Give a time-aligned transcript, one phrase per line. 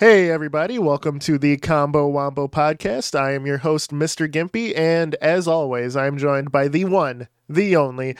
[0.00, 3.14] Hey, everybody, welcome to the Combo Wombo podcast.
[3.14, 4.26] I am your host, Mr.
[4.26, 8.16] Gimpy, and as always, I'm joined by the one, the only,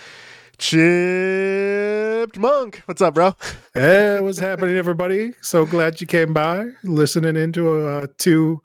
[0.58, 2.82] Chipped Monk.
[2.84, 3.34] What's up, bro?
[3.72, 5.32] Hey, what's happening, everybody?
[5.40, 8.60] So glad you came by, listening into uh, two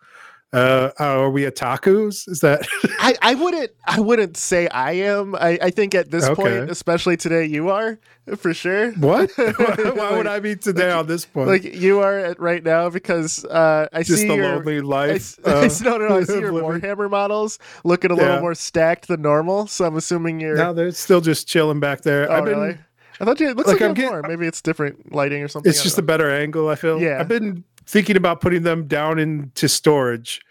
[0.54, 2.30] uh, are we otakus?
[2.30, 2.66] Is that?
[2.99, 5.36] I, I wouldn't I wouldn't say I am.
[5.36, 6.41] I, I think at this okay.
[6.41, 7.99] point, especially today, you are
[8.38, 8.91] for sure.
[8.94, 9.31] What?
[9.36, 11.48] Why would I be today like, on this point?
[11.48, 15.38] Like you are at right now because uh, I just see the your, lonely life.
[15.45, 16.17] I, uh, no, no, no.
[16.17, 18.41] I see your Warhammer models looking a little yeah.
[18.41, 19.67] more stacked than normal.
[19.67, 20.55] So I'm assuming you're.
[20.55, 22.31] No, they're still just chilling back there.
[22.31, 22.77] Oh, I've been, really?
[23.20, 24.22] I thought you it looks like, like I'm getting, more.
[24.23, 25.70] Maybe it's different lighting or something.
[25.70, 26.03] It's just know.
[26.03, 26.70] a better angle.
[26.70, 27.02] I feel.
[27.02, 27.20] Yeah.
[27.20, 30.41] I've been thinking about putting them down into storage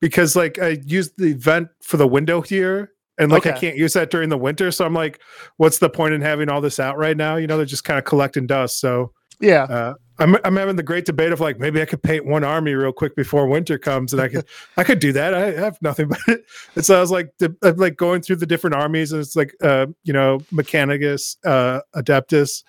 [0.00, 3.56] because like I used the vent for the window here and like okay.
[3.56, 4.70] I can't use that during the winter.
[4.70, 5.20] So I'm like,
[5.56, 7.36] what's the point in having all this out right now?
[7.36, 8.80] You know, they're just kind of collecting dust.
[8.80, 12.26] So yeah, uh, I'm I'm having the great debate of like maybe I could paint
[12.26, 14.44] one army real quick before winter comes, and I could
[14.76, 15.34] I could do that.
[15.34, 16.44] I have nothing but it.
[16.74, 19.36] And so I was like the, I'm like going through the different armies, and it's
[19.36, 22.62] like uh you know Mechanicus, uh Adeptus,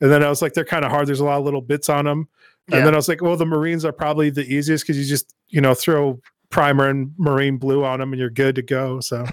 [0.00, 1.06] and then I was like they're kind of hard.
[1.06, 2.28] There's a lot of little bits on them.
[2.70, 2.78] Yeah.
[2.78, 5.34] And then I was like, well, the Marines are probably the easiest because you just,
[5.48, 9.00] you know, throw primer and marine blue on them and you're good to go.
[9.00, 9.24] So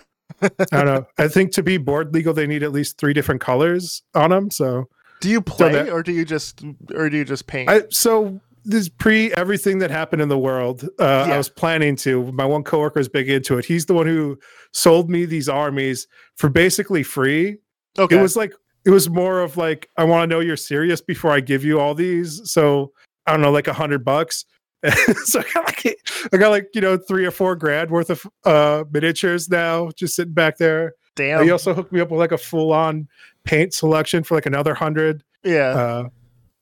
[0.42, 1.06] I don't know.
[1.18, 4.52] I think to be board legal, they need at least three different colors on them.
[4.52, 4.88] So
[5.20, 6.64] do you play so that, or do you just
[6.94, 7.70] or do you just paint?
[7.70, 10.84] I, so this pre everything that happened in the world.
[11.00, 11.34] Uh, yeah.
[11.34, 12.32] I was planning to.
[12.34, 13.66] My one coworker is big into it.
[13.66, 14.38] He's the one who
[14.74, 17.58] sold me these armies for basically free.
[17.98, 18.18] Okay.
[18.18, 18.54] It was like
[18.86, 21.80] it was more of like I want to know you're serious before I give you
[21.80, 22.42] all these.
[22.50, 22.92] So
[23.28, 24.46] I don't know, like a hundred bucks.
[25.26, 26.00] so I got like
[26.32, 30.16] I got like you know three or four grand worth of uh miniatures now, just
[30.16, 30.94] sitting back there.
[31.16, 31.44] Damn.
[31.44, 33.08] he also hooked me up with like a full on
[33.44, 35.24] paint selection for like another hundred.
[35.44, 35.70] Yeah.
[35.70, 36.10] Uh,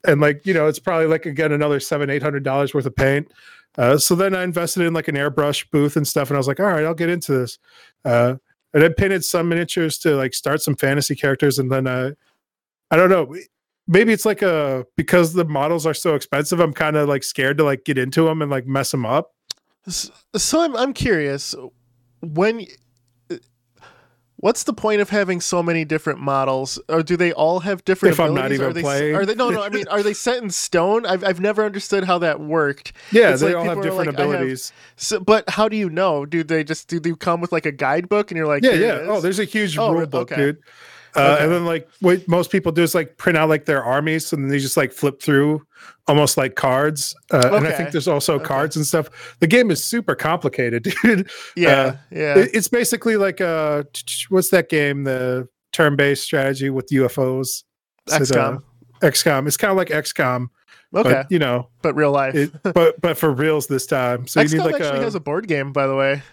[0.08, 2.96] and like you know, it's probably like again another seven eight hundred dollars worth of
[2.96, 3.32] paint.
[3.78, 6.48] Uh, so then I invested in like an airbrush booth and stuff, and I was
[6.48, 7.60] like, all right, I'll get into this.
[8.06, 8.36] Uh,
[8.74, 12.12] and I painted some miniatures to like start some fantasy characters, and then uh,
[12.92, 13.36] I don't know
[13.88, 17.58] maybe it's like a because the models are so expensive i'm kind of like scared
[17.58, 19.34] to like get into them and like mess them up.
[19.88, 21.54] So i'm, I'm curious
[22.22, 22.66] when
[23.30, 23.36] uh,
[24.38, 26.80] what's the point of having so many different models?
[26.90, 28.38] Or do they all have different if abilities?
[28.38, 29.16] i'm not even are they, playing.
[29.16, 31.06] are they no no i mean are they set in stone?
[31.06, 32.94] I've, I've never understood how that worked.
[33.12, 35.90] Yeah it's they like all have different like, abilities have, so, but how do you
[35.90, 36.26] know?
[36.26, 39.06] Do they just do they come with like a guidebook and you're like yeah yeah.
[39.08, 40.42] Oh there's a huge oh, rule book okay.
[40.42, 40.64] dude
[41.16, 41.44] uh, okay.
[41.44, 44.44] And then like what most people do is like print out like their armies, and
[44.44, 45.66] then they just like flip through
[46.08, 47.16] almost like cards.
[47.32, 47.58] Uh, okay.
[47.58, 48.46] And I think there's also okay.
[48.46, 49.38] cards and stuff.
[49.40, 51.30] The game is super complicated, dude.
[51.56, 52.40] Yeah, uh, yeah.
[52.40, 53.84] It, it's basically like uh,
[54.30, 55.04] what's that game?
[55.04, 57.64] The turn-based strategy with UFOs.
[58.10, 58.58] XCOM.
[59.02, 59.48] It, uh, XCOM.
[59.48, 60.48] It's kind of like XCOM.
[60.94, 62.36] Okay, but, you know, but real life.
[62.36, 64.26] it, but but for reals this time.
[64.36, 66.24] So XCOM you need like actually a, has a board game, by the way.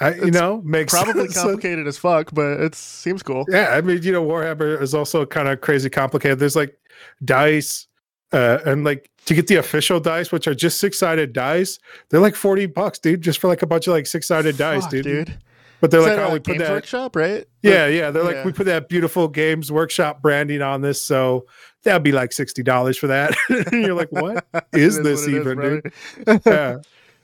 [0.00, 1.42] I, you know, makes probably sense.
[1.42, 3.44] complicated as fuck, but it seems cool.
[3.48, 6.38] Yeah, I mean, you know, Warhammer is also kind of crazy complicated.
[6.38, 6.78] There's like
[7.24, 7.86] dice,
[8.32, 12.20] uh, and like to get the official dice, which are just six sided dice, they're
[12.20, 15.04] like forty bucks, dude, just for like a bunch of like six sided dice, dude.
[15.04, 15.38] dude.
[15.80, 17.46] But they're Is like, that, oh, uh, we put Games that Workshop, right?
[17.62, 18.10] Yeah, yeah.
[18.10, 21.46] They're like, we put that beautiful Games Workshop branding on this, so
[21.84, 23.36] that'd be like sixty dollars for that.
[23.72, 26.42] You're like, what is, is this even, is, dude?
[26.46, 26.78] yeah.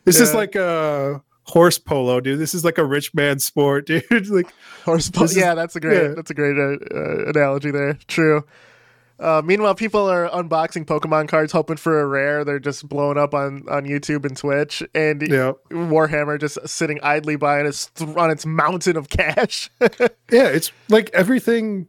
[0.05, 0.22] This yeah.
[0.22, 2.38] is like a horse polo, dude.
[2.38, 4.28] This is like a rich man sport, dude.
[4.28, 4.53] like
[4.84, 5.28] horse polo.
[5.31, 6.03] Yeah, that's a great.
[6.03, 6.15] Yeah.
[6.15, 7.94] That's a great uh, uh, analogy there.
[8.09, 8.44] True.
[9.21, 12.44] Uh, meanwhile, people are unboxing Pokemon cards, hoping for a rare.
[12.44, 15.21] They're just blowing up on, on YouTube and Twitch, and.
[15.21, 19.71] Warhammer just sitting idly by on its on its mountain of cash.
[19.81, 21.87] yeah, it's like everything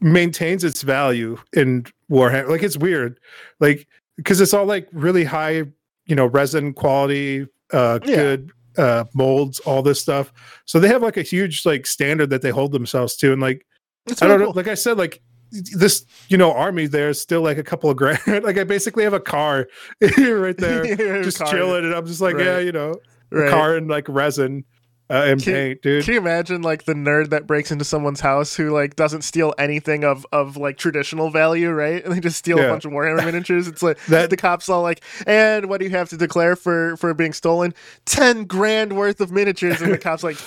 [0.00, 2.48] maintains its value in Warhammer.
[2.48, 3.20] Like it's weird,
[3.60, 3.86] like
[4.16, 5.62] because it's all like really high,
[6.06, 8.16] you know, resin quality, uh, yeah.
[8.16, 10.32] good uh molds all this stuff
[10.64, 13.66] so they have like a huge like standard that they hold themselves to and like
[14.06, 14.48] That's i don't cool.
[14.48, 17.96] know like i said like this you know army there's still like a couple of
[17.96, 19.68] grand like i basically have a car
[20.18, 20.84] right there
[21.22, 22.44] just chilling and i'm just like right.
[22.44, 22.94] yeah you know
[23.30, 23.50] right.
[23.50, 24.64] car and like resin
[25.10, 26.04] uh, and can, paint, dude.
[26.04, 29.52] Can you imagine like the nerd that breaks into someone's house who like doesn't steal
[29.58, 32.02] anything of of like traditional value, right?
[32.02, 32.64] And they just steal yeah.
[32.64, 33.68] a bunch of Warhammer miniatures.
[33.68, 36.96] It's like that the cops all like, and what do you have to declare for
[36.96, 37.74] for being stolen?
[38.06, 40.38] Ten grand worth of miniatures, and the cops like,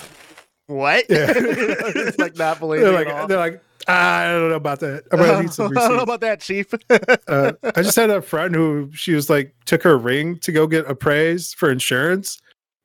[0.66, 1.06] what?
[1.08, 1.32] Yeah.
[1.36, 2.84] it's like not believing.
[2.84, 5.04] They're like, they're like, I don't know about that.
[5.40, 6.74] Need some I don't know about that, Chief.
[7.28, 10.66] uh, I just had a friend who she was like took her ring to go
[10.66, 12.38] get appraised for insurance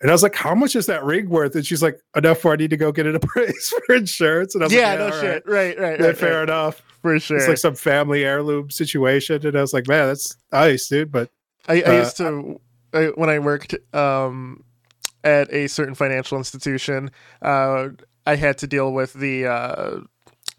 [0.04, 2.54] And I was like, "How much is that ring worth?" And she's like, "Enough where
[2.54, 5.08] I need to go get it appraised for insurance." And I was yeah, like, "Yeah,
[5.08, 6.44] no shit, right, right, yeah, right fair right.
[6.44, 10.36] enough, for sure." It's like some family heirloom situation, and I was like, "Man, that's
[10.52, 11.30] nice, dude." But
[11.70, 12.60] I, I uh, used to
[12.94, 14.66] I, when I worked um,
[15.24, 17.10] at a certain financial institution,
[17.42, 17.90] uh,
[18.28, 20.00] I had to deal with the uh,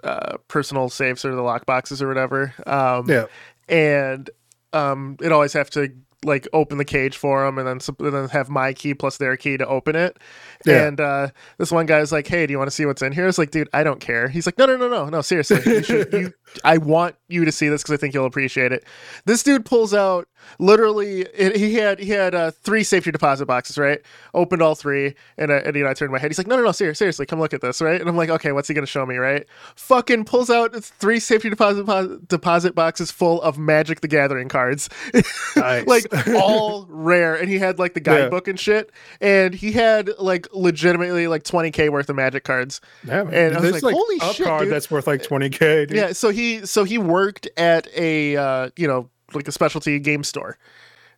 [0.02, 2.54] uh personal safes or the lock boxes or whatever.
[2.66, 3.26] Um, yeah,
[3.68, 4.30] and
[4.74, 5.92] um, it always have to
[6.24, 9.36] like open the cage for them and then and then have my key plus their
[9.36, 10.18] key to open it.
[10.64, 10.86] Yeah.
[10.86, 11.28] And uh,
[11.58, 13.50] this one guy's like, "Hey, do you want to see what's in here?" It's like,
[13.50, 15.20] "Dude, I don't care." He's like, "No, no, no, no, no.
[15.20, 16.32] Seriously, you should, you,
[16.64, 18.84] I want you to see this because I think you'll appreciate it."
[19.26, 20.28] This dude pulls out
[20.58, 21.22] literally.
[21.22, 24.00] It, he had he had uh, three safety deposit boxes, right?
[24.32, 26.30] Opened all three, and, uh, and you know, I turned my head.
[26.30, 28.30] He's like, "No, no, no, seriously, seriously, come look at this, right?" And I'm like,
[28.30, 29.46] "Okay, what's he gonna show me?" Right?
[29.76, 34.88] Fucking pulls out three safety deposit deposit boxes full of Magic the Gathering cards,
[35.56, 35.86] nice.
[35.86, 36.06] like
[36.36, 37.34] all rare.
[37.34, 38.52] And he had like the guidebook yeah.
[38.52, 42.80] and shit, and he had like legitimately like 20k worth of magic cards.
[43.06, 44.72] Yeah, and I was like, like, holy shit, card dude.
[44.72, 45.88] that's worth like 20k.
[45.88, 45.96] Dude.
[45.96, 50.24] Yeah, so he so he worked at a uh, you know like a specialty game
[50.24, 50.58] store.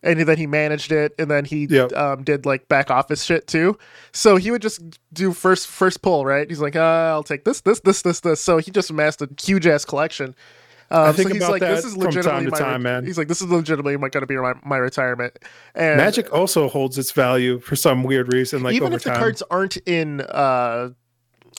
[0.03, 1.91] And then he managed it, and then he yep.
[1.93, 3.79] um, did like back office shit too.
[4.13, 4.79] So he would just
[5.11, 6.47] do first first pull, right?
[6.47, 9.29] He's like, uh, "I'll take this, this, this, this, this." So he just amassed a
[9.41, 10.35] huge ass collection.
[10.89, 13.05] Um, I think so about like, that this is from time to time, man.
[13.05, 15.37] He's like, this is legitimately going to be my, my retirement.
[15.75, 18.63] And Magic also holds its value for some weird reason.
[18.63, 19.13] Like even if time.
[19.13, 20.89] the cards aren't in uh,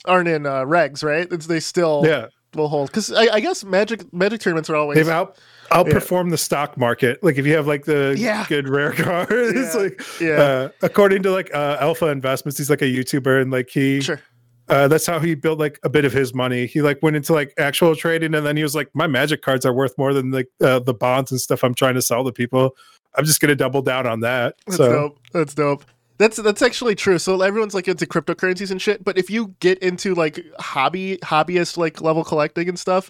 [0.05, 1.27] aren't in uh, regs, right?
[1.31, 4.95] It's, they still yeah will hold because I, I, guess Magic Magic tournaments are always
[4.95, 5.37] they've out
[5.71, 6.31] outperform yeah.
[6.31, 7.23] the stock market.
[7.23, 8.45] Like if you have like the yeah.
[8.47, 9.81] good rare cards, yeah.
[9.81, 10.29] like yeah.
[10.29, 14.21] Uh, according to like uh, Alpha Investments, he's like a YouTuber and like he sure
[14.69, 16.65] uh, that's how he built like a bit of his money.
[16.65, 19.65] He like went into like actual trading, and then he was like, "My magic cards
[19.65, 22.31] are worth more than like uh, the bonds and stuff I'm trying to sell to
[22.31, 22.75] people.
[23.15, 24.91] I'm just gonna double down on that." That's so.
[24.91, 25.19] dope.
[25.33, 25.85] That's dope.
[26.17, 27.17] That's that's actually true.
[27.17, 31.77] So everyone's like into cryptocurrencies and shit, but if you get into like hobby hobbyist
[31.77, 33.09] like level collecting and stuff,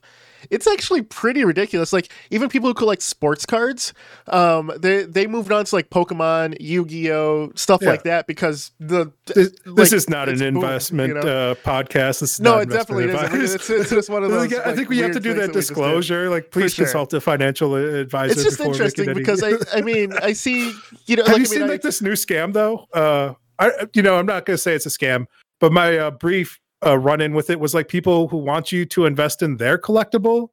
[0.50, 1.94] it's actually pretty ridiculous.
[1.94, 3.94] Like even people who collect sports cards,
[4.28, 7.90] um, they they moved on to like Pokemon, Yu Gi Oh, stuff yeah.
[7.90, 11.52] like that because the this, like, this is not an investment boom, you know?
[11.52, 12.20] uh, podcast.
[12.20, 13.42] This is no, it definitely isn't.
[13.42, 14.54] It's, it's, just one of those.
[14.54, 16.30] I think we have to do that disclosure.
[16.30, 16.86] Like, please sure.
[16.86, 18.34] consult a financial advisor.
[18.34, 20.74] It's just interesting because I I mean I see
[21.06, 22.86] you know have like, you I mean, seen like this new scam though?
[22.94, 25.26] Uh, I you know I'm not gonna say it's a scam,
[25.60, 28.86] but my uh, brief uh, run in with it was like people who want you
[28.86, 30.50] to invest in their collectible.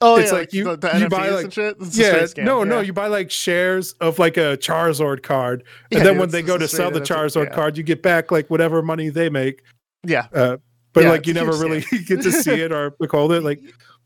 [0.00, 2.68] Oh, it's yeah, like, you, the, the you buy like yeah, no, yeah.
[2.68, 5.62] no, you buy like shares of like a Charizard card,
[5.92, 8.50] and yeah, then when they go to sell the Charizard card, you get back like
[8.50, 9.62] whatever money they make.
[10.02, 10.56] Yeah, uh,
[10.92, 13.44] but like you never really get to see it or hold it.
[13.44, 13.60] Like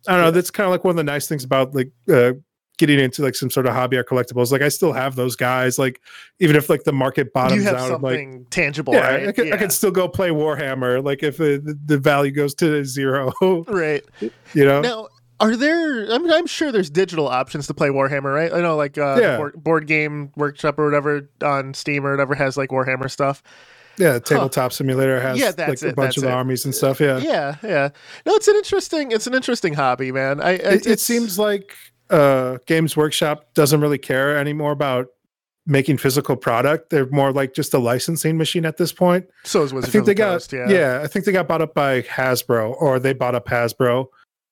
[0.07, 0.31] I don't know.
[0.31, 2.33] That's kind of like one of the nice things about like uh,
[2.79, 4.51] getting into like some sort of hobby or collectibles.
[4.51, 5.79] Like I still have those guys.
[5.79, 6.01] Like
[6.39, 8.95] even if like the market bottoms you have out, something like tangible.
[8.95, 9.29] Yeah, right?
[9.29, 9.55] I, could, yeah.
[9.55, 11.05] I could still go play Warhammer.
[11.05, 13.33] Like if the, the value goes to zero,
[13.69, 14.05] right?
[14.55, 14.81] You know.
[14.81, 15.09] Now,
[15.41, 16.11] are there?
[16.13, 18.53] I mean, I'm sure there's digital options to play Warhammer, right?
[18.53, 19.37] I know, like uh, yeah.
[19.37, 23.43] board, board Game Workshop or whatever on Steam or whatever has like Warhammer stuff.
[23.99, 24.77] Yeah, tabletop huh.
[24.77, 26.31] simulator has yeah, that's like it, a bunch of it.
[26.31, 27.01] armies and stuff.
[27.01, 27.89] Yeah, yeah, yeah.
[28.27, 30.41] No, it's an interesting, it's an interesting hobby, man.
[30.41, 31.77] I it, it seems like
[32.11, 35.09] uh, Games Workshop doesn't really care anymore about
[35.67, 36.91] making physical product.
[36.91, 39.27] They're more like just a licensing machine at this point.
[39.45, 40.97] So is Wizards I think they Coast, got yeah.
[40.97, 41.01] yeah.
[41.03, 44.07] I think they got bought up by Hasbro or they bought up Hasbro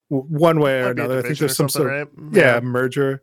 [0.08, 1.18] one way or another.
[1.18, 2.08] I think there's some sort of right?
[2.32, 3.22] yeah, yeah, merger.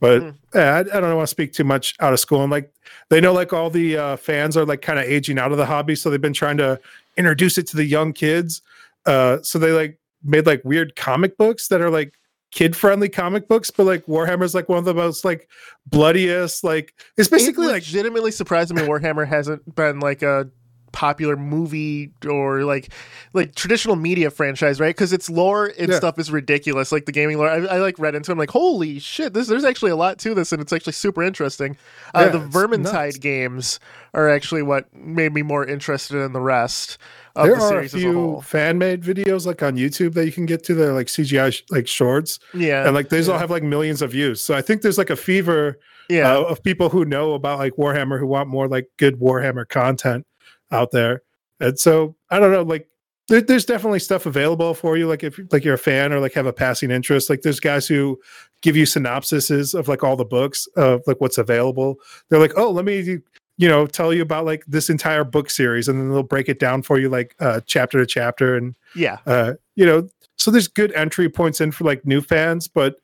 [0.00, 0.34] But mm.
[0.54, 2.42] yeah, I, I, don't want to speak too much out of school.
[2.42, 2.72] And like
[3.08, 5.66] they know, like all the uh, fans are like kind of aging out of the
[5.66, 6.80] hobby, so they've been trying to
[7.16, 8.62] introduce it to the young kids.
[9.06, 12.14] Uh, so they like made like weird comic books that are like
[12.52, 15.48] kid friendly comic books, but like Warhammer's like one of the most like
[15.86, 16.62] bloodiest.
[16.62, 20.48] Like it's basically it like legitimately surprising me Warhammer hasn't been like a
[20.92, 22.92] popular movie or like
[23.32, 24.94] like traditional media franchise, right?
[24.94, 25.96] Because its lore and yeah.
[25.96, 26.92] stuff is ridiculous.
[26.92, 28.30] Like the gaming lore, I, I like read into.
[28.30, 29.32] It, I'm like, holy shit!
[29.32, 31.76] This there's actually a lot to this, and it's actually super interesting.
[32.14, 33.80] Uh, yeah, the Vermintide games
[34.14, 36.98] are actually what made me more interested in the rest.
[37.34, 40.32] Of there the are a few a fan made videos like on YouTube that you
[40.32, 40.74] can get to.
[40.74, 43.34] They're like CGI sh- like shorts, yeah, and like these yeah.
[43.34, 44.42] all have like millions of views.
[44.42, 45.80] So I think there's like a fever,
[46.10, 49.66] yeah, uh, of people who know about like Warhammer who want more like good Warhammer
[49.66, 50.26] content
[50.72, 51.22] out there.
[51.60, 52.88] And so I don't know, like
[53.28, 55.06] there, there's definitely stuff available for you.
[55.06, 57.86] Like if like you're a fan or like have a passing interest, like there's guys
[57.86, 58.18] who
[58.62, 61.96] give you synopsises of like all the books of like what's available.
[62.28, 63.18] They're like, oh, let me
[63.58, 66.58] you know tell you about like this entire book series, and then they'll break it
[66.58, 70.68] down for you like uh, chapter to chapter, and yeah, uh, you know, so there's
[70.68, 72.96] good entry points in for like new fans, but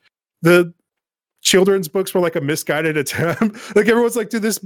[0.43, 0.73] the
[1.43, 3.77] children's books were like a misguided attempt.
[3.77, 4.59] like everyone's like, dude, this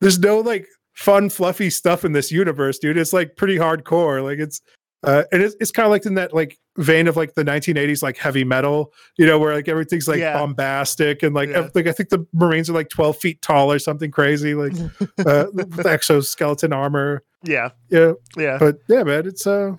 [0.00, 2.96] there's no like fun, fluffy stuff in this universe, dude.
[2.96, 4.22] It's like pretty hardcore.
[4.22, 4.60] Like it's
[5.04, 8.02] uh, and it's, it's kind of like in that like vein of like the 1980s
[8.02, 10.36] like heavy metal you know where like everything's like yeah.
[10.36, 11.68] bombastic and like yeah.
[11.74, 14.72] like i think the marines are like 12 feet tall or something crazy like
[15.26, 19.72] uh with exoskeleton armor yeah yeah yeah but yeah man it's uh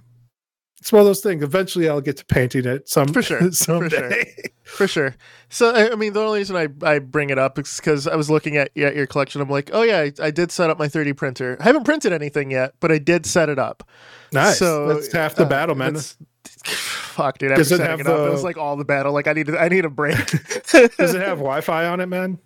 [0.85, 1.41] it's one of those things.
[1.41, 2.87] Eventually, I'll get to painting it.
[2.87, 3.97] Some for sure, someday.
[3.97, 5.15] for sure, for sure.
[5.49, 8.29] So, I mean, the only reason I, I bring it up is because I was
[8.29, 9.41] looking at, at your collection.
[9.41, 11.57] I'm like, oh yeah, I, I, did set up my 3D printer.
[11.59, 13.81] I haven't printed anything yet, but I did set it up.
[14.31, 14.59] Nice.
[14.59, 15.95] So that's half the uh, battle, man.
[16.65, 17.53] Fuck, dude.
[17.53, 18.27] After Does it setting it up, the...
[18.27, 19.11] it was like all the battle.
[19.11, 20.17] Like I need, to, I need a break.
[20.67, 22.37] Does it have Wi-Fi on it, man?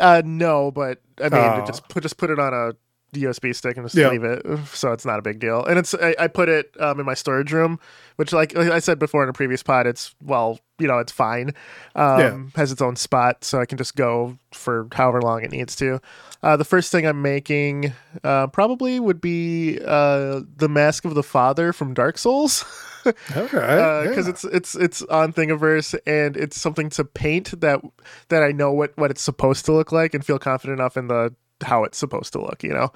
[0.00, 1.64] Uh, no, but I mean, oh.
[1.68, 2.72] just put just put it on a
[3.12, 4.12] USB stick and just yep.
[4.12, 5.64] leave it, so it's not a big deal.
[5.64, 7.78] And it's I, I put it um, in my storage room,
[8.16, 11.12] which like, like, I said before in a previous pod, it's well, you know, it's
[11.12, 11.48] fine.
[11.94, 12.38] Um, yeah.
[12.56, 16.00] Has its own spot, so I can just go for however long it needs to.
[16.42, 17.92] Uh, the first thing I'm making
[18.24, 22.64] uh, probably would be uh, the Mask of the Father from Dark Souls.
[23.06, 24.28] okay, because uh, yeah.
[24.28, 27.80] it's it's it's on Thingiverse and it's something to paint that
[28.28, 31.08] that I know what what it's supposed to look like and feel confident enough in
[31.08, 32.92] the how it's supposed to look, you know.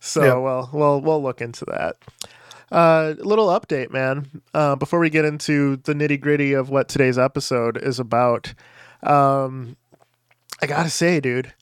[0.00, 0.34] So yeah.
[0.34, 1.96] well, we'll we'll look into that.
[2.70, 4.42] Uh, little update, man.
[4.52, 8.52] Uh, before we get into the nitty gritty of what today's episode is about,
[9.02, 9.76] um,
[10.60, 11.52] I gotta say, dude,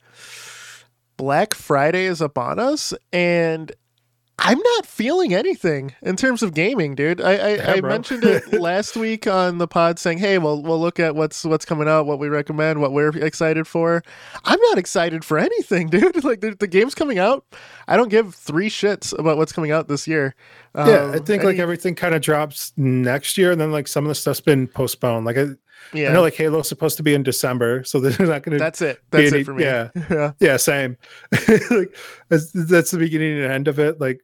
[1.15, 3.71] Black Friday is upon us, and
[4.39, 7.19] I'm not feeling anything in terms of gaming, dude.
[7.21, 10.79] I I, yeah, I mentioned it last week on the pod, saying, "Hey, we'll we'll
[10.79, 14.03] look at what's what's coming out, what we recommend, what we're excited for."
[14.45, 16.23] I'm not excited for anything, dude.
[16.23, 17.45] Like the, the game's coming out,
[17.87, 20.35] I don't give three shits about what's coming out this year.
[20.75, 21.45] Um, yeah, I think any...
[21.45, 24.67] like everything kind of drops next year, and then like some of the stuff's been
[24.67, 25.25] postponed.
[25.25, 25.47] Like I,
[25.93, 26.09] yeah.
[26.09, 28.63] I know like Halo's supposed to be in December, so they're not going to.
[28.63, 29.01] That's it.
[29.11, 29.63] That's any, it for me.
[29.63, 30.97] Yeah, yeah, yeah same.
[31.71, 31.95] like
[32.29, 33.99] that's, that's, the beginning and end of it.
[33.99, 34.21] Like,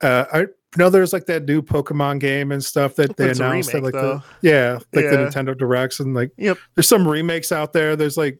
[0.00, 3.72] uh, I know there's like that new Pokemon game and stuff that they announced.
[3.72, 4.22] Remake, that, like though.
[4.40, 5.10] the yeah, like yeah.
[5.10, 6.58] the Nintendo Directs and like yep.
[6.74, 7.96] There's some remakes out there.
[7.96, 8.38] There's like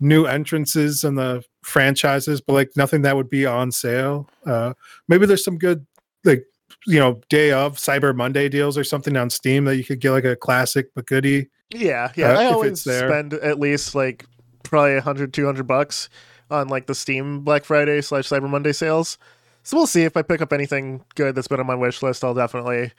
[0.00, 4.28] new entrances and the franchises, but like nothing that would be on sale.
[4.46, 4.74] Uh,
[5.08, 5.86] maybe there's some good
[6.24, 6.44] like
[6.86, 10.10] you know day of Cyber Monday deals or something on Steam that you could get
[10.10, 11.48] like a classic but goodie.
[11.70, 12.32] Yeah, yeah.
[12.32, 14.26] Uh, I always spend at least like
[14.62, 16.08] probably 100, 200 bucks
[16.50, 19.18] on like the Steam Black Friday slash Cyber Monday sales.
[19.62, 22.24] So we'll see if I pick up anything good that's been on my wish list.
[22.24, 22.92] I'll definitely,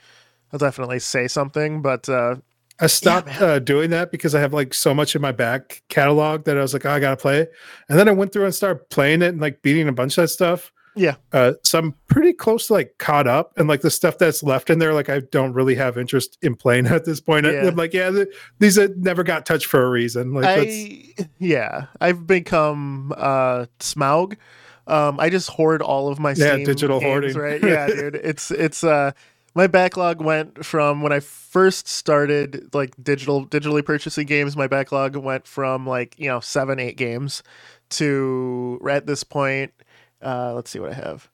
[0.52, 1.82] I'll definitely say something.
[1.82, 2.36] But uh,
[2.80, 5.82] I stopped yeah, uh, doing that because I have like so much in my back
[5.88, 7.46] catalog that I was like, oh, I gotta play.
[7.88, 10.22] And then I went through and started playing it and like beating a bunch of
[10.22, 10.72] that stuff.
[10.96, 11.16] Yeah.
[11.32, 14.70] Uh, so I'm pretty close to like caught up, and like the stuff that's left
[14.70, 17.46] in there, like I don't really have interest in playing at this point.
[17.46, 17.66] Yeah.
[17.66, 18.28] I'm like, yeah, th-
[18.58, 20.32] these never got touched for a reason.
[20.32, 24.36] Like, I, yeah, I've become uh Smaug.
[24.86, 27.62] Um, I just hoard all of my yeah digital games, hoarding, right?
[27.64, 29.12] Yeah, dude, it's it's uh
[29.54, 34.56] my backlog went from when I first started like digital digitally purchasing games.
[34.56, 37.42] My backlog went from like you know seven eight games
[37.90, 39.72] to at this point
[40.24, 41.28] uh, let's see what I have.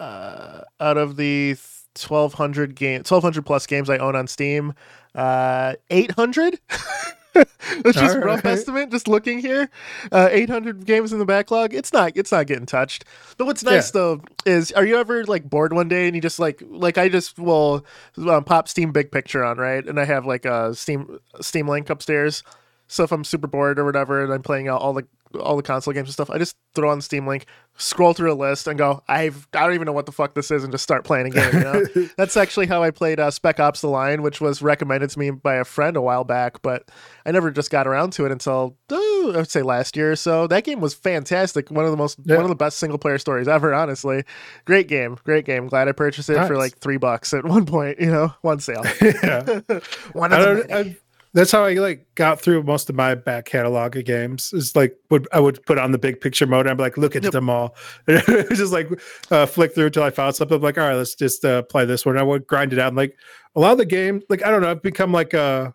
[0.00, 1.50] Uh, out of the
[1.96, 4.74] 1200 game 1200 plus games I own on Steam,
[5.14, 6.58] uh, 800
[7.82, 8.52] That's just All rough right.
[8.52, 8.90] estimate.
[8.90, 9.70] Just looking here,
[10.12, 11.74] uh, 800 games in the backlog.
[11.74, 12.12] It's not.
[12.16, 13.04] It's not getting touched.
[13.36, 14.00] But what's nice yeah.
[14.00, 17.08] though is, are you ever like bored one day and you just like, like I
[17.08, 17.84] just will
[18.16, 21.90] um, pop Steam Big Picture on right, and I have like a Steam Steam Link
[21.90, 22.42] upstairs.
[22.88, 25.06] So if I'm super bored or whatever, and I'm playing out all the
[25.40, 28.32] all the console games and stuff, I just throw on the Steam link, scroll through
[28.32, 30.72] a list, and go, I've I don't even know what the fuck this is, and
[30.72, 31.54] just start playing a game.
[31.54, 32.08] You know?
[32.16, 35.30] That's actually how I played uh, Spec Ops: The Line, which was recommended to me
[35.30, 36.90] by a friend a while back, but
[37.24, 40.16] I never just got around to it until oh, I would say last year or
[40.16, 40.46] so.
[40.46, 41.70] That game was fantastic.
[41.70, 42.36] One of the most yeah.
[42.36, 43.74] one of the best single player stories ever.
[43.74, 44.24] Honestly,
[44.64, 45.66] great game, great game.
[45.66, 46.48] Glad I purchased it nice.
[46.48, 48.00] for like three bucks at one point.
[48.00, 48.84] You know, one sale.
[49.02, 49.60] yeah,
[50.12, 50.96] one of them
[51.36, 54.54] that's how I like got through most of my back catalog of games.
[54.54, 56.96] Is like would I would put on the big picture mode and I'd be like,
[56.96, 57.32] look at yep.
[57.32, 57.76] them all.
[58.08, 58.88] just like
[59.30, 60.56] uh, flick through until I found something.
[60.56, 62.16] I'm like, all right, let's just uh, play this one.
[62.16, 62.88] I would grind it out.
[62.88, 63.18] And like
[63.54, 65.74] a lot of the game, like I don't know, I've become like a.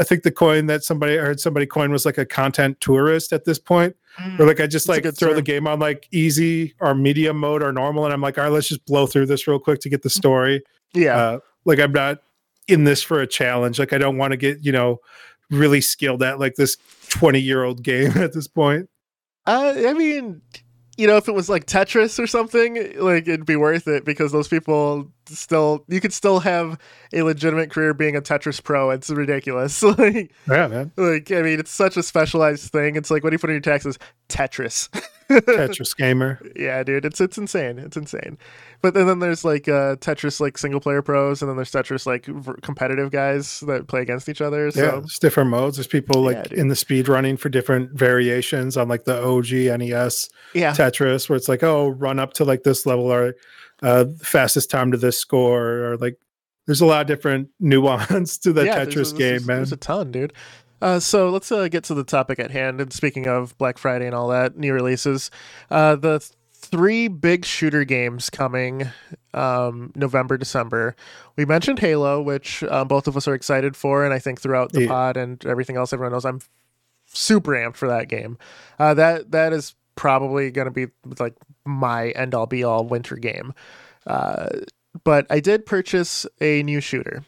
[0.00, 3.34] I think the coin that somebody I heard somebody coin was like a content tourist
[3.34, 3.94] at this point.
[4.18, 5.34] Mm, or like I just like throw term.
[5.34, 8.52] the game on like easy or medium mode or normal, and I'm like, all right,
[8.52, 10.62] let's just blow through this real quick to get the story.
[10.94, 11.16] Yeah.
[11.16, 12.22] Uh, like I'm not
[12.68, 13.78] in this for a challenge.
[13.78, 14.98] Like I don't want to get, you know,
[15.50, 16.76] really skilled at like this
[17.08, 18.88] 20 year old game at this point.
[19.46, 20.42] Uh, I mean,
[20.98, 24.30] you know, if it was like Tetris or something, like it'd be worth it because
[24.30, 26.78] those people still you could still have
[27.12, 28.90] a legitimate career being a Tetris pro.
[28.90, 29.82] It's ridiculous.
[29.98, 30.92] like, yeah, man.
[30.96, 32.96] Like I mean, it's such a specialized thing.
[32.96, 33.98] It's like what do you put in your taxes?
[34.28, 34.88] Tetris.
[35.28, 36.40] Tetris gamer.
[36.56, 37.78] Yeah, dude, it's it's insane.
[37.78, 38.38] It's insane.
[38.80, 42.06] But then, then there's like uh, Tetris like single player pros, and then there's Tetris
[42.06, 44.70] like v- competitive guys that play against each other.
[44.70, 44.82] So.
[44.82, 45.76] Yeah, there's different modes.
[45.76, 49.78] There's people like yeah, in the speed running for different variations on like the OG
[49.80, 50.72] NES yeah.
[50.72, 53.34] Tetris, where it's like, oh, run up to like this level or
[53.82, 56.18] uh, fastest time to this score, or like
[56.66, 59.56] there's a lot of different nuance to the yeah, Tetris there's, game, there's, man.
[59.56, 60.32] There's a ton, dude.
[60.80, 62.80] Uh, so let's uh, get to the topic at hand.
[62.80, 65.30] And speaking of Black Friday and all that, new releases,
[65.70, 66.20] uh, the
[66.52, 68.88] three big shooter games coming
[69.32, 70.94] um, November, December.
[71.36, 74.72] We mentioned Halo, which um, both of us are excited for, and I think throughout
[74.72, 74.88] the yeah.
[74.88, 76.40] pod and everything else, everyone knows I'm
[77.06, 78.38] super amped for that game.
[78.78, 80.86] Uh, that that is probably going to be
[81.18, 81.34] like
[81.68, 83.52] my end all be all winter game.
[84.06, 84.48] Uh,
[85.04, 87.24] but I did purchase a new shooter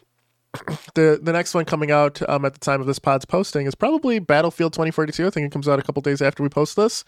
[0.95, 3.75] the the next one coming out um, at the time of this pod's posting is
[3.75, 5.25] probably Battlefield 2042.
[5.25, 7.05] I think it comes out a couple days after we post this.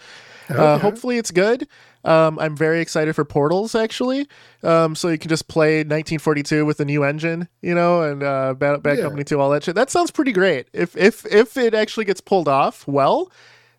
[0.50, 0.64] Uh, okay.
[0.64, 1.68] Uh, hopefully, it's good.
[2.06, 4.28] Um, I'm very excited for Portals actually.
[4.64, 8.54] Um, so you can just play 1942 with a new engine, you know, and uh,
[8.54, 9.04] Bad, Bad yeah.
[9.04, 9.76] Company 2, all that shit.
[9.76, 10.68] That sounds pretty great.
[10.72, 13.32] If if if it actually gets pulled off well,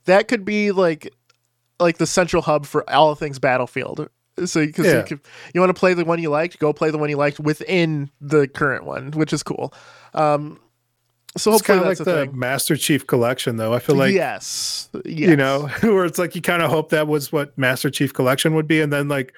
[0.05, 1.13] that could be like
[1.85, 4.09] like the central hub for all things Battlefield
[4.45, 5.05] so because yeah.
[5.09, 5.21] you,
[5.55, 8.11] you want to play the one you liked, go play the one you liked within
[8.21, 9.73] the current one, which is cool.
[10.13, 10.61] Um,
[11.37, 12.39] so it's kind of like the thing.
[12.39, 13.73] Master Chief Collection, though.
[13.73, 15.05] I feel like yes, yes.
[15.05, 18.55] you know, where it's like you kind of hope that was what Master Chief Collection
[18.55, 19.33] would be, and then like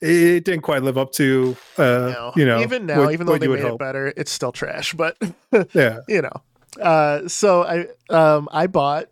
[0.00, 2.32] it didn't quite live up to, uh, no.
[2.36, 3.74] you know, even now, what, even though they made hope.
[3.74, 4.94] it better, it's still trash.
[4.94, 5.16] But
[5.74, 6.42] yeah, you know.
[6.80, 9.08] Uh, so I um I bought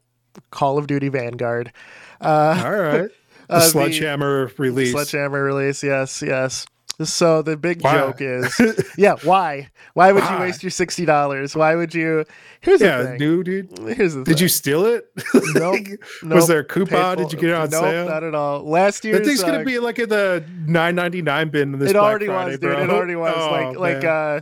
[0.50, 1.73] Call of Duty Vanguard.
[2.20, 3.10] Uh, All right.
[3.50, 4.92] Uh, sledgehammer the, release.
[4.92, 5.82] Sledgehammer release.
[5.82, 6.66] Yes, yes.
[7.02, 7.94] So the big why?
[7.94, 9.70] joke is, yeah, why?
[9.94, 10.34] Why would why?
[10.34, 11.56] you waste your sixty dollars?
[11.56, 12.24] Why would you?
[12.60, 13.46] Here's yeah, the thing, dude.
[13.46, 13.96] dude.
[13.96, 14.20] Here's the.
[14.20, 14.24] Thing.
[14.24, 14.42] Did thing.
[14.42, 15.06] you steal it?
[15.34, 15.80] nope,
[16.22, 16.36] nope.
[16.36, 17.16] Was there a coupon?
[17.16, 18.06] Did you get it on nope, sale?
[18.06, 18.62] Not at all.
[18.62, 21.73] Last year, that thing's uh, gonna be like in the nine ninety nine bin.
[21.78, 22.76] This it Black already Friday, was, bro.
[22.76, 22.84] dude.
[22.84, 23.34] It already was.
[23.34, 23.75] Oh, like, man.
[23.76, 24.40] like, uh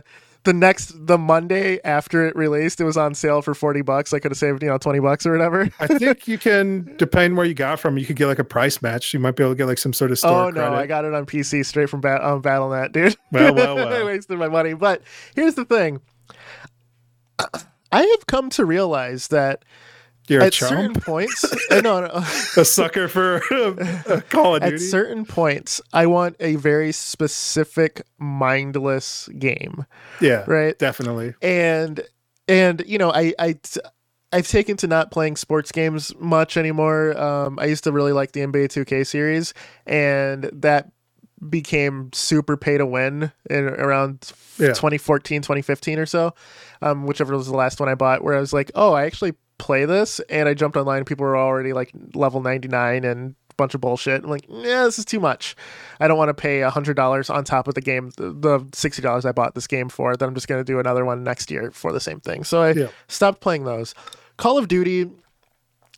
[0.49, 4.13] the next the Monday after it released, it was on sale for forty bucks.
[4.13, 5.69] I could have saved you know twenty bucks or whatever.
[5.79, 8.81] I think you can, depending where you got from, you could get like a price
[8.81, 9.13] match.
[9.13, 10.45] You might be able to get like some sort of store.
[10.45, 10.75] Oh no, credit.
[10.75, 13.15] I got it on PC straight from ba- um, BattleNet, dude.
[13.31, 13.93] Well, well, well.
[13.93, 14.73] I wasted my money.
[14.73, 15.03] But
[15.35, 16.01] here's the thing:
[17.91, 19.63] I have come to realize that
[20.29, 22.07] you're at certain points, uh, no, no.
[22.57, 24.75] a sucker for uh, Call of Duty.
[24.75, 29.85] At certain points, I want a very specific mindless game.
[30.21, 30.77] Yeah, right.
[30.77, 31.33] Definitely.
[31.41, 32.01] And
[32.47, 33.59] and you know, I I.
[34.31, 37.19] I've taken to not playing sports games much anymore.
[37.19, 39.55] Um, I used to really like the NBA 2K series,
[39.87, 40.91] and that
[41.49, 44.67] became super pay to win in around yeah.
[44.67, 46.33] 2014 2015 or so
[46.81, 49.33] um, whichever was the last one i bought where i was like oh i actually
[49.59, 53.53] play this and I jumped online and people were already like level 99 and a
[53.55, 54.23] bunch of bullshit.
[54.23, 55.55] I'm like, yeah, this is too much.
[55.99, 59.01] I don't want to pay a hundred dollars on top of the game, the sixty
[59.03, 60.15] dollars I bought this game for.
[60.15, 62.43] Then I'm just going to do another one next year for the same thing.
[62.43, 62.87] So I yeah.
[63.07, 63.93] stopped playing those.
[64.37, 65.11] Call of Duty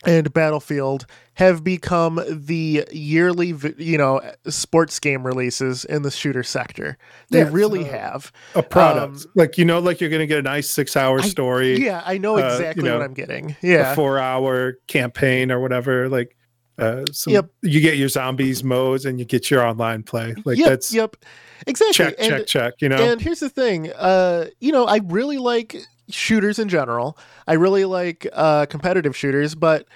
[0.06, 6.98] and Battlefield have become the yearly, you know, sports game releases in the shooter sector.
[7.30, 9.26] They yeah, really uh, have a product.
[9.26, 11.76] Um, like you know, like you're going to get a nice six-hour story.
[11.76, 13.56] I, yeah, I know exactly uh, you know, what I'm getting.
[13.62, 16.10] Yeah, a four-hour campaign or whatever.
[16.10, 16.36] Like,
[16.80, 17.50] uh, yep.
[17.62, 20.34] you get your zombies modes and you get your online play.
[20.46, 21.16] Like yep, that's yep,
[21.68, 21.94] exactly.
[21.94, 22.74] Check, and, check, check.
[22.82, 23.92] You know, and here's the thing.
[23.94, 25.76] Uh, you know, I really like
[26.14, 27.18] shooters in general.
[27.48, 29.88] I really like uh, competitive shooters, but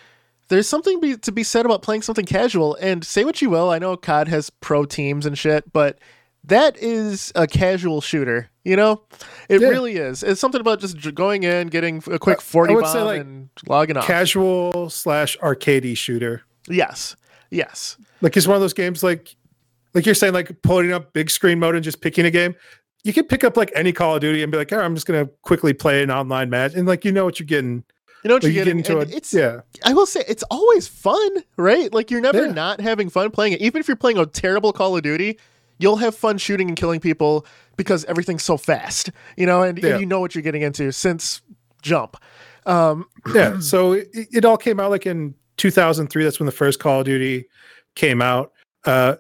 [0.48, 2.76] there's something be, to be said about playing something casual.
[2.76, 6.00] And say what you will, I know COD has pro teams and shit, but
[6.44, 8.50] that is a casual shooter.
[8.64, 9.02] You know,
[9.50, 9.68] it yeah.
[9.68, 10.24] really is.
[10.24, 13.98] It's something about just going in, getting a quick forty bomb, say like and logging
[13.98, 14.06] off.
[14.06, 16.44] Casual slash arcadey shooter.
[16.68, 17.16] Yes,
[17.52, 17.98] yes.
[18.22, 19.36] Like it's one of those games like,
[19.94, 22.56] like you're saying, like pulling up big screen mode and just picking a game
[23.06, 25.06] you can pick up like any Call of Duty and be like, oh, I'm just
[25.06, 27.84] gonna quickly play an online match, and like you know what you're getting.
[28.24, 28.80] You know what like, you're getting.
[28.80, 29.14] into it.
[29.14, 29.62] It's yeah.
[29.86, 31.94] I will say it's always fun, right?
[31.94, 32.54] Like you're never yeah.
[32.54, 33.62] not having fun playing it.
[33.62, 35.38] Even if you're playing a terrible Call of Duty,
[35.78, 37.46] you'll have fun shooting and killing people
[37.78, 39.92] because everything's so fast, you know, and, yeah.
[39.92, 41.44] and you know what you're getting into since
[41.84, 42.18] jump.
[42.66, 43.60] Um, yeah.
[43.60, 46.24] So it, it, all came out like in 2003.
[46.24, 47.46] That's when the first Call of Duty
[47.94, 48.54] came out.
[48.86, 49.18] Uh,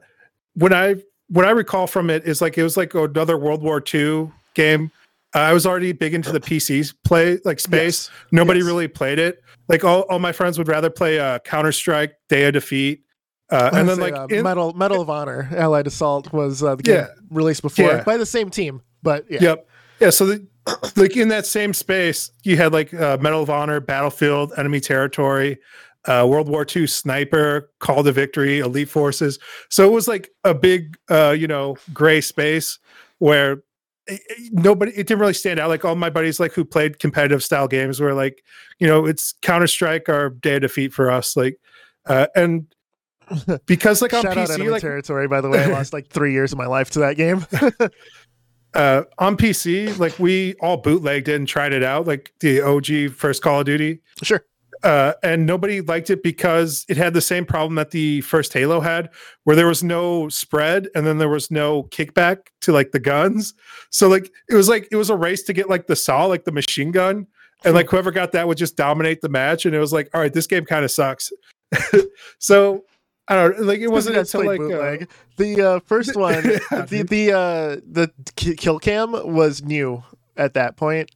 [0.55, 0.95] when I
[1.29, 4.91] what I recall from it is like it was like another World War II game.
[5.33, 8.09] Uh, I was already big into the PCs play like space.
[8.09, 8.27] Yes.
[8.31, 8.67] Nobody yes.
[8.67, 9.43] really played it.
[9.67, 13.03] Like all, all my friends would rather play uh, Counter Strike, Day of Defeat,
[13.49, 16.83] Uh, and then, like uh, in, Medal Medal of Honor, Allied Assault was uh, the
[16.83, 18.03] game yeah, released before yeah.
[18.03, 19.39] by the same team, but yeah.
[19.41, 19.67] Yep.
[19.99, 20.09] Yeah.
[20.09, 20.47] So, the,
[20.95, 25.59] like in that same space, you had like uh, Medal of Honor, Battlefield, Enemy Territory,
[26.07, 29.39] uh, World War II Sniper, Call to Victory, Elite Forces.
[29.69, 32.79] So it was like a big, uh, you know, gray space
[33.19, 33.63] where
[34.07, 35.69] it, it, nobody it didn't really stand out.
[35.69, 38.43] Like all my buddies, like who played competitive style games, were like,
[38.79, 41.35] you know, it's Counter Strike or Day of Defeat for us.
[41.35, 41.57] Like,
[42.05, 42.67] uh, and
[43.65, 45.27] because like on Shout PC, like territory.
[45.27, 47.45] By the way, I lost like three years of my life to that game.
[48.73, 53.15] uh, on PC, like we all bootlegged it and tried it out, like the OG
[53.15, 54.01] first Call of Duty.
[54.21, 54.43] Sure.
[54.83, 58.79] Uh, and nobody liked it because it had the same problem that the first Halo
[58.79, 59.09] had,
[59.43, 63.53] where there was no spread and then there was no kickback to like the guns.
[63.89, 66.43] So like it was like it was a race to get like the saw, like
[66.43, 67.27] the machine gun,
[67.63, 69.65] and like whoever got that would just dominate the match.
[69.65, 71.31] And it was like, all right, this game kind of sucks.
[72.39, 72.83] so
[73.27, 75.05] I don't know, like it wasn't until like uh,
[75.37, 80.03] the uh, first one, the the uh, the kill cam was new
[80.37, 81.11] at that point.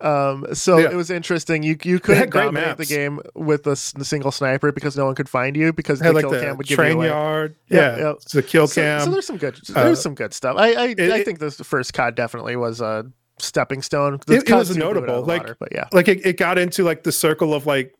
[0.00, 0.90] Um, so yeah.
[0.90, 1.62] it was interesting.
[1.62, 5.56] You you couldn't dominate the game with a, single sniper because no one could find
[5.56, 7.06] you because the like kill the cam would give train you away.
[7.08, 7.56] yard.
[7.68, 9.00] Yeah, yeah, it's a kill cam.
[9.00, 9.58] So, so, there's some good.
[9.66, 10.56] There's uh, some good stuff.
[10.56, 14.20] I I, it, I think this the first COD definitely was a stepping stone.
[14.28, 15.22] It, it, was notable.
[15.22, 17.92] Like, water, but yeah, like it, it got into like the circle of like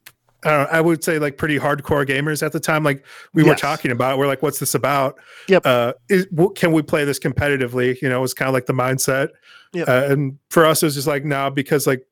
[0.45, 2.85] uh, I would say like pretty hardcore gamers at the time.
[2.85, 3.51] Like we yes.
[3.51, 5.67] were talking about, we're like, "What's this about?" Yep.
[5.67, 8.01] Uh, is, can we play this competitively?
[8.01, 9.31] You know, it was kind of like the mindset.
[9.73, 9.89] Yep.
[9.89, 12.07] Uh, and for us, it was just like, nah, because like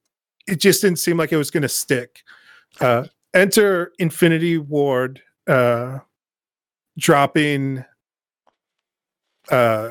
[0.47, 2.23] it just didn't seem like it was going to stick.
[2.81, 5.99] Uh, enter Infinity Ward, uh,
[6.99, 7.85] dropping.
[9.51, 9.91] Uh,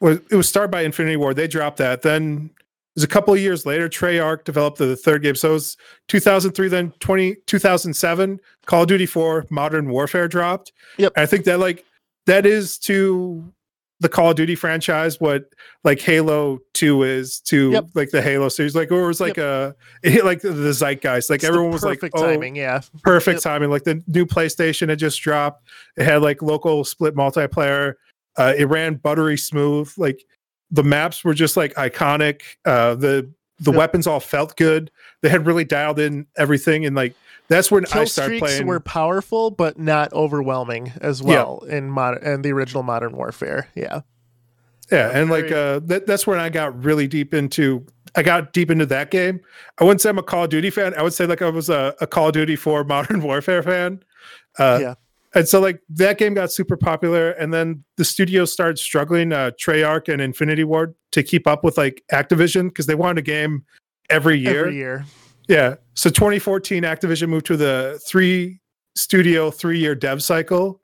[0.00, 1.36] was it was started by Infinity Ward?
[1.36, 2.02] They dropped that.
[2.02, 2.62] Then it
[2.94, 5.34] was a couple of years later, Treyarch developed the third game.
[5.34, 5.76] So it was
[6.08, 10.72] 2003, then 20, 2007, Call of Duty 4 Modern Warfare dropped.
[10.98, 11.12] Yep.
[11.16, 11.84] And I think that like
[12.26, 13.52] that is to
[14.00, 17.86] the Call of Duty franchise what like Halo 2 is to yep.
[17.94, 18.74] like the Halo series.
[18.74, 19.74] Like or it was like yep.
[20.04, 21.30] a like the zeitgeist.
[21.30, 22.80] Like it's everyone was like oh, timing, yeah.
[23.02, 23.42] Perfect yep.
[23.42, 23.70] timing.
[23.70, 25.64] Like the new PlayStation had just dropped.
[25.96, 27.94] It had like local split multiplayer.
[28.36, 29.92] Uh, it ran buttery smooth.
[29.96, 30.24] Like
[30.70, 32.42] the maps were just like iconic.
[32.64, 33.30] Uh, the
[33.60, 34.90] the weapons all felt good.
[35.22, 37.14] They had really dialed in everything, and like
[37.48, 38.66] that's when Kill I started playing.
[38.66, 41.76] Were powerful, but not overwhelming as well yeah.
[41.76, 43.68] in modern and the original Modern Warfare.
[43.74, 44.00] Yeah,
[44.90, 45.42] yeah, and Very...
[45.42, 47.86] like uh, that, that's when I got really deep into.
[48.16, 49.40] I got deep into that game.
[49.78, 50.94] I wouldn't say I'm a Call of Duty fan.
[50.94, 54.02] I would say like I was a, a Call of Duty for Modern Warfare fan.
[54.58, 54.94] Uh, yeah
[55.34, 59.50] and so like that game got super popular and then the studio started struggling uh
[59.60, 63.64] treyarch and infinity ward to keep up with like activision because they wanted a game
[64.10, 65.04] every year every year
[65.48, 68.60] yeah so 2014 activision moved to the three
[68.94, 70.80] studio three year dev cycle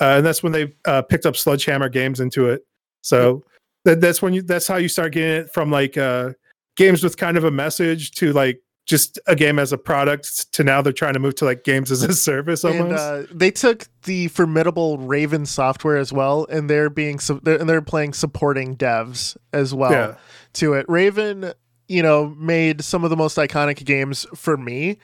[0.00, 2.66] uh, and that's when they uh, picked up sledgehammer games into it
[3.00, 3.42] so
[3.84, 6.30] that, that's when you that's how you start getting it from like uh
[6.76, 10.64] games with kind of a message to like just a game as a product to
[10.64, 12.80] now they're trying to move to like games as a service almost.
[12.80, 17.60] And, uh, they took the formidable Raven software as well, and they're being su- they're,
[17.60, 20.14] and they're playing supporting devs as well yeah.
[20.54, 20.86] to it.
[20.88, 21.52] Raven,
[21.88, 24.98] you know, made some of the most iconic games for me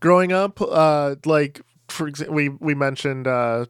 [0.00, 0.60] growing up.
[0.60, 3.26] Uh, like for example, we we mentioned.
[3.26, 3.66] Uh,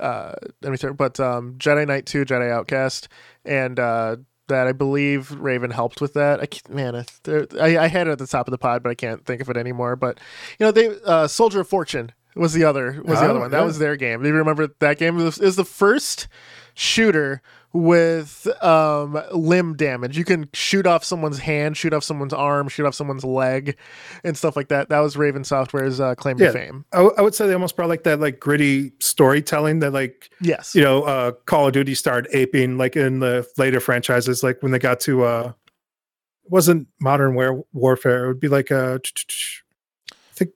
[0.00, 3.08] uh, let me start, but um, Jedi Knight 2, Jedi Outcast,
[3.44, 4.16] and uh,
[4.48, 4.66] that.
[4.66, 6.40] I believe Raven helped with that.
[6.40, 9.24] I man, I, I, had it at the top of the pod, but I can't
[9.26, 9.96] think of it anymore.
[9.96, 10.18] But
[10.58, 13.50] you know, they uh, Soldier of Fortune was the other was the oh, other one.
[13.50, 14.22] That was their game.
[14.22, 15.18] Do you remember that game?
[15.18, 16.26] It was, it was the first
[16.74, 20.18] shooter with um, limb damage.
[20.18, 23.76] You can shoot off someone's hand, shoot off someone's arm, shoot off someone's leg,
[24.24, 24.88] and stuff like that.
[24.88, 26.84] That was Raven Software's uh, claim yeah, to fame.
[26.92, 30.30] I, w- I would say they almost brought like that like gritty storytelling that like
[30.40, 34.62] yes, you know, uh, Call of Duty started aping like in the later franchises, like
[34.62, 35.52] when they got to uh,
[36.44, 38.24] wasn't Modern War- Warfare.
[38.24, 39.00] It would be like a,
[40.12, 40.50] I think,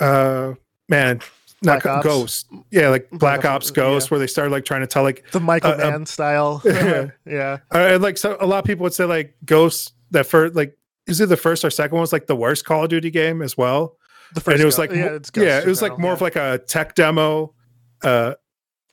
[0.00, 0.54] uh,
[0.88, 1.20] man,
[1.62, 2.46] not Black Ghost.
[2.70, 4.10] Yeah, like Black, Black Ops Ghost, yeah.
[4.10, 6.60] where they started like trying to tell like the Michael uh, Mann style.
[6.64, 7.58] yeah, yeah.
[7.74, 10.76] Uh, and like so, a lot of people would say like Ghost that first like
[11.06, 13.42] is it the first or second one was like the worst Call of Duty game
[13.42, 13.96] as well.
[14.34, 16.14] The first, and it was like yeah, yeah it was like more yeah.
[16.14, 17.54] of like a tech demo.
[18.02, 18.34] Uh,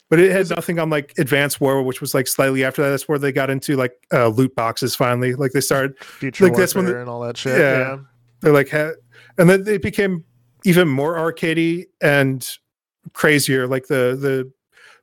[0.09, 2.91] but it had nothing on like Advanced War, which was like slightly after that.
[2.91, 5.33] That's where they got into like uh, loot boxes finally.
[5.33, 7.57] Like they started future like that's when the, and all that shit.
[7.57, 7.97] Yeah, yeah.
[8.41, 8.91] they're like, ha-
[9.39, 10.23] and then it became
[10.65, 12.47] even more arcadey and
[13.13, 14.51] crazier, like the the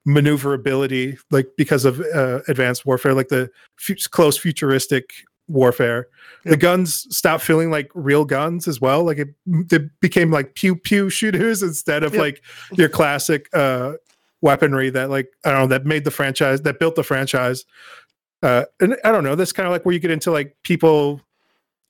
[0.04, 5.10] maneuverability, like because of uh, advanced warfare, like the f- close futuristic
[5.48, 6.06] warfare.
[6.44, 9.04] The guns stopped feeling like real guns as well.
[9.04, 12.42] Like it, they became like pew pew shooters instead of like
[12.72, 13.94] your classic uh
[14.42, 17.64] weaponry that like I don't know that made the franchise that built the franchise.
[18.42, 19.34] Uh, and I don't know.
[19.34, 21.20] That's kind of like where you get into like people.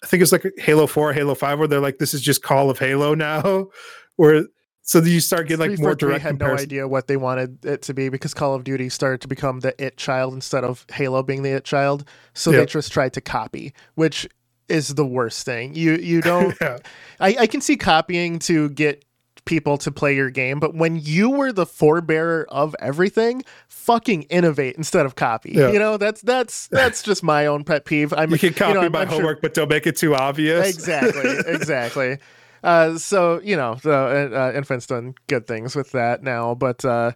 [0.02, 2.70] I think it's like Halo Four, Halo Five, where they're like, "This is just Call
[2.70, 3.68] of Halo now,"
[4.16, 4.44] where
[4.82, 6.22] so you start getting like more direct.
[6.22, 6.56] Had comparison.
[6.56, 9.60] no idea what they wanted it to be because Call of Duty started to become
[9.60, 12.04] the it child instead of Halo being the it child.
[12.34, 12.60] So yep.
[12.60, 14.28] they just tried to copy, which
[14.68, 15.74] is the worst thing.
[15.74, 16.56] You you don't.
[16.60, 16.78] yeah.
[17.20, 19.04] I, I can see copying to get
[19.50, 24.76] people to play your game, but when you were the forebearer of everything, fucking innovate
[24.76, 25.50] instead of copy.
[25.52, 25.72] Yeah.
[25.72, 28.14] You know, that's that's that's just my own pet peeve.
[28.16, 29.40] I'm, you can copy you know, my I'm homework, sure...
[29.42, 30.72] but don't make it too obvious.
[30.72, 32.18] Exactly, exactly.
[32.62, 37.10] Uh, so you know, the uh, Infinite's done good things with that now, but uh,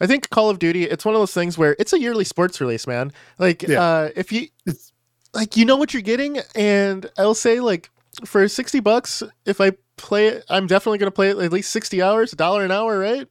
[0.00, 2.60] I think Call of Duty, it's one of those things where it's a yearly sports
[2.60, 3.12] release, man.
[3.38, 3.82] Like, yeah.
[3.82, 4.92] uh, if you it's...
[5.34, 7.90] like, you know what you're getting, and I'll say like
[8.24, 12.02] for sixty bucks, if I play it, I'm definitely gonna play it at least sixty
[12.02, 13.26] hours, a dollar an hour, right?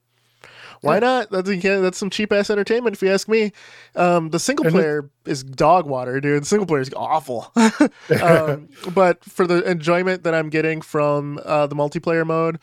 [0.81, 0.99] Why yeah.
[0.99, 1.31] not?
[1.31, 3.51] That's, that's some cheap ass entertainment, if you ask me.
[3.95, 6.43] Um, the single player is dog water, dude.
[6.43, 7.51] The single player is awful.
[8.21, 12.59] um, but for the enjoyment that I'm getting from uh, the multiplayer mode,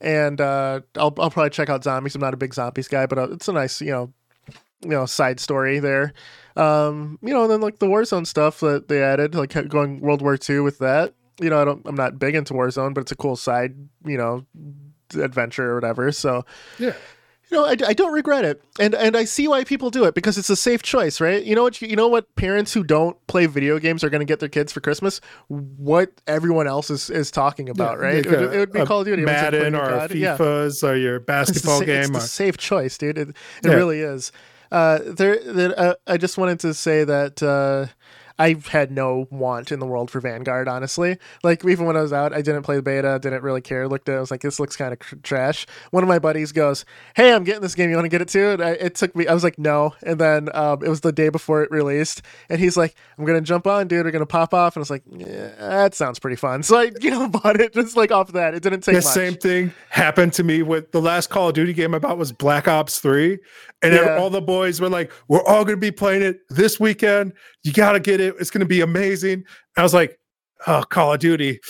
[0.00, 2.14] and uh, I'll I'll probably check out zombies.
[2.14, 4.12] I'm not a big zombies guy, but uh, it's a nice you know
[4.82, 6.12] you know side story there.
[6.56, 10.20] Um, you know, and then like the Warzone stuff that they added, like going World
[10.20, 11.14] War II with that.
[11.42, 13.74] You know, I don't I'm not big into Warzone, but it's a cool side
[14.04, 14.46] you know
[15.14, 16.12] adventure or whatever.
[16.12, 16.44] So
[16.78, 16.94] yeah
[17.52, 20.14] you know, I, I don't regret it, and and I see why people do it
[20.14, 21.44] because it's a safe choice, right?
[21.44, 21.82] You know what?
[21.82, 22.34] You know what?
[22.34, 25.20] Parents who don't play video games are going to get their kids for Christmas.
[25.48, 28.16] What everyone else is, is talking about, yeah, right?
[28.16, 30.10] Like it, would, it, would, be Call of Duty, Madden, or God.
[30.10, 30.88] FIFA's, yeah.
[30.88, 32.16] or your basketball it's game.
[32.16, 33.18] It's a safe choice, dude.
[33.18, 33.72] It, it yeah.
[33.72, 34.32] really is.
[34.70, 37.42] Uh, there, there uh, I just wanted to say that.
[37.42, 37.92] Uh,
[38.38, 41.18] I had no want in the world for Vanguard, honestly.
[41.42, 43.88] Like even when I was out, I didn't play the beta, didn't really care.
[43.88, 45.66] Looked at it, I was like, this looks kind of tr- trash.
[45.90, 47.90] One of my buddies goes, "Hey, I'm getting this game.
[47.90, 49.26] You want to get it too?" And I, it took me.
[49.26, 49.94] I was like, no.
[50.02, 53.40] And then um, it was the day before it released, and he's like, "I'm gonna
[53.40, 54.04] jump on, dude.
[54.04, 56.90] We're gonna pop off." And I was like, yeah, "That sounds pretty fun." So I,
[57.00, 58.54] you know, bought it just like off of that.
[58.54, 58.94] It didn't take.
[58.94, 59.04] The much.
[59.04, 62.32] same thing happened to me with the last Call of Duty game I bought was
[62.32, 63.38] Black Ops Three,
[63.82, 64.16] and yeah.
[64.16, 67.34] all the boys were like, "We're all gonna be playing it this weekend.
[67.64, 68.34] You gotta get it.
[68.40, 69.44] It's gonna be amazing."
[69.76, 70.18] I was like,
[70.66, 71.60] "Oh, Call of Duty.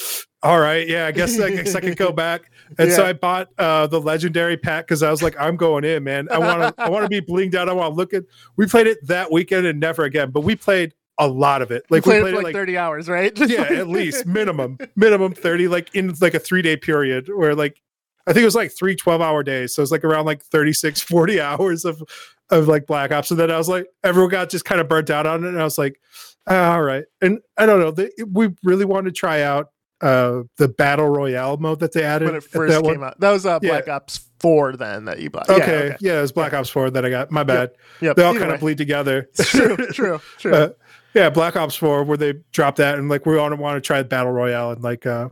[0.43, 2.97] All right, yeah, I guess I guess I could go back." And yeah.
[2.97, 6.29] so I bought uh, the legendary pack because I was like, "I'm going in, man.
[6.31, 6.83] I want to.
[6.83, 7.69] I want to be blinged out.
[7.69, 8.25] I want to look at."
[8.57, 11.85] We played it that weekend and never again, but we played a lot of it.
[11.91, 13.39] Like we played, we played it, like, 30 hours, right?
[13.49, 17.83] yeah, at least minimum, minimum 30, like in like a three day period where like
[18.27, 19.75] I think it was like three 12 hour days.
[19.75, 22.03] So it's like around like 36, 40 hours of,
[22.51, 23.31] of like Black Ops.
[23.31, 25.49] And then I was like, everyone got just kind of burnt out on it.
[25.49, 26.01] And I was like,
[26.47, 27.05] ah, all right.
[27.21, 27.91] And I don't know.
[27.91, 29.71] They, we really wanted to try out
[30.03, 33.05] uh, the battle royale mode that they added when it first came one.
[33.05, 33.21] out.
[33.21, 33.97] That was uh, Black yeah.
[33.97, 35.49] Ops Four then that you bought.
[35.49, 35.97] Okay, yeah, okay.
[36.01, 36.53] yeah it was Black.
[36.53, 37.31] Ops Four that I got.
[37.31, 37.71] My bad.
[37.71, 37.79] Yep.
[38.01, 38.17] yep.
[38.17, 39.29] They all kind of bleed together.
[39.41, 40.53] true, true, true.
[40.53, 40.69] Uh,
[41.15, 43.81] yeah, Black Ops Four where they dropped that and like we want to want to
[43.81, 45.29] try battle royale and like uh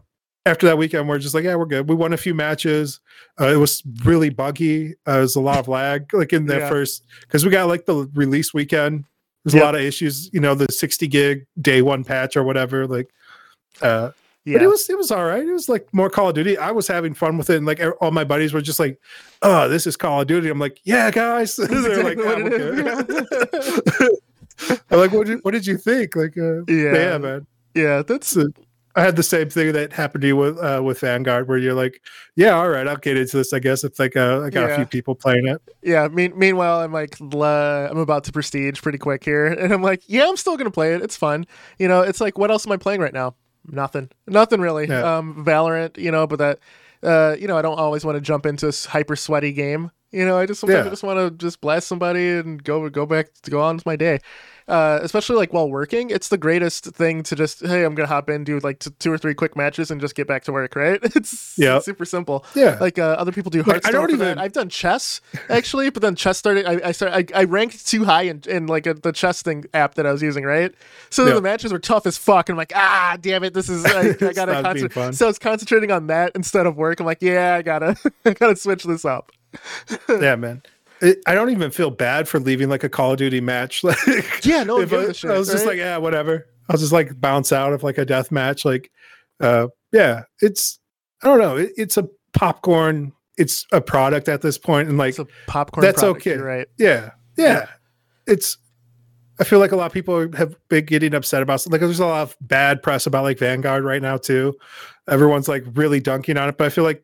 [0.47, 1.89] after that weekend, we're just like, yeah, we're good.
[1.89, 3.01] We won a few matches.
[3.41, 4.95] Uh, it was really buggy.
[5.07, 6.69] Uh, it was a lot of lag, like in the yeah.
[6.69, 9.05] first, because we got like the release weekend.
[9.45, 9.63] There's yep.
[9.63, 12.87] a lot of issues, you know, the 60 gig day one patch or whatever.
[12.87, 13.11] Like,
[13.81, 14.11] uh,
[14.45, 14.55] yeah.
[14.55, 15.47] but it was it was all right.
[15.47, 16.57] It was like more Call of Duty.
[16.57, 18.99] I was having fun with it, and like all my buddies were just like,
[19.43, 22.35] "Oh, this is Call of Duty." I'm like, "Yeah, guys." They're like, oh,
[24.91, 27.47] "I'm like, what did what did you think?" Like, uh, yeah, yeah, man.
[27.75, 28.57] Yeah, that's it.
[29.01, 31.75] I had the same thing that happened to you with uh, with Vanguard, where you're
[31.75, 32.03] like,
[32.37, 34.75] "Yeah, all right, I'll get into this." I guess it's like uh, I got yeah.
[34.75, 35.63] a few people playing it.
[35.83, 36.07] Yeah.
[36.09, 40.29] Mean, meanwhile, I'm like, I'm about to prestige pretty quick here, and I'm like, "Yeah,
[40.29, 41.01] I'm still gonna play it.
[41.01, 41.47] It's fun."
[41.79, 43.37] You know, it's like, what else am I playing right now?
[43.67, 44.11] Nothing.
[44.27, 44.87] Nothing really.
[44.87, 45.17] Yeah.
[45.17, 46.59] Um, Valorant, you know, but that,
[47.03, 49.93] uh, you know, I don't always want to jump into a hyper sweaty game.
[50.11, 50.87] You know, I just sometimes yeah.
[50.87, 53.87] I just want to just blast somebody and go go back to go on with
[53.87, 54.21] my day
[54.71, 58.31] uh, especially like while working, it's the greatest thing to just hey, I'm gonna hop
[58.31, 60.71] in, do like t- two or three quick matches, and just get back to work.
[60.81, 61.01] Right?
[61.03, 62.45] It's yeah, super simple.
[62.55, 63.93] Yeah, like uh, other people do Hearthstone.
[63.93, 64.37] Like, I don't even.
[64.37, 64.39] That.
[64.39, 66.65] I've done chess actually, but then chess started.
[66.65, 69.65] I I, started, I, I ranked too high in, in like a, the chess thing
[69.75, 70.45] app that I was using.
[70.45, 70.73] Right,
[71.11, 73.85] so the matches were tough as fuck, and I'm like, ah, damn it, this is
[73.85, 75.15] I, I gotta concentrate.
[75.17, 77.01] So I was concentrating on that instead of work.
[77.01, 79.33] I'm like, yeah, I gotta I gotta switch this up.
[80.09, 80.63] yeah, man.
[81.01, 83.83] It, I don't even feel bad for leaving like a Call of Duty match.
[83.91, 85.55] Like, yeah, no, I, shit, I was right?
[85.55, 86.47] just like, yeah, whatever.
[86.69, 88.65] I was just like bounce out of like a death match.
[88.65, 88.91] Like,
[89.41, 90.79] uh, yeah, it's
[91.23, 91.57] I don't know.
[91.57, 93.13] It, it's a popcorn.
[93.37, 95.85] It's a product at this point, and like popcorn.
[95.85, 96.69] That's product, okay, right?
[96.79, 97.67] Yeah, yeah, yeah.
[98.27, 98.59] It's.
[99.41, 102.07] I feel like a lot of people have been getting upset about like there's a
[102.07, 104.55] lot of bad press about like Vanguard right now too.
[105.09, 107.03] Everyone's like really dunking on it, but I feel like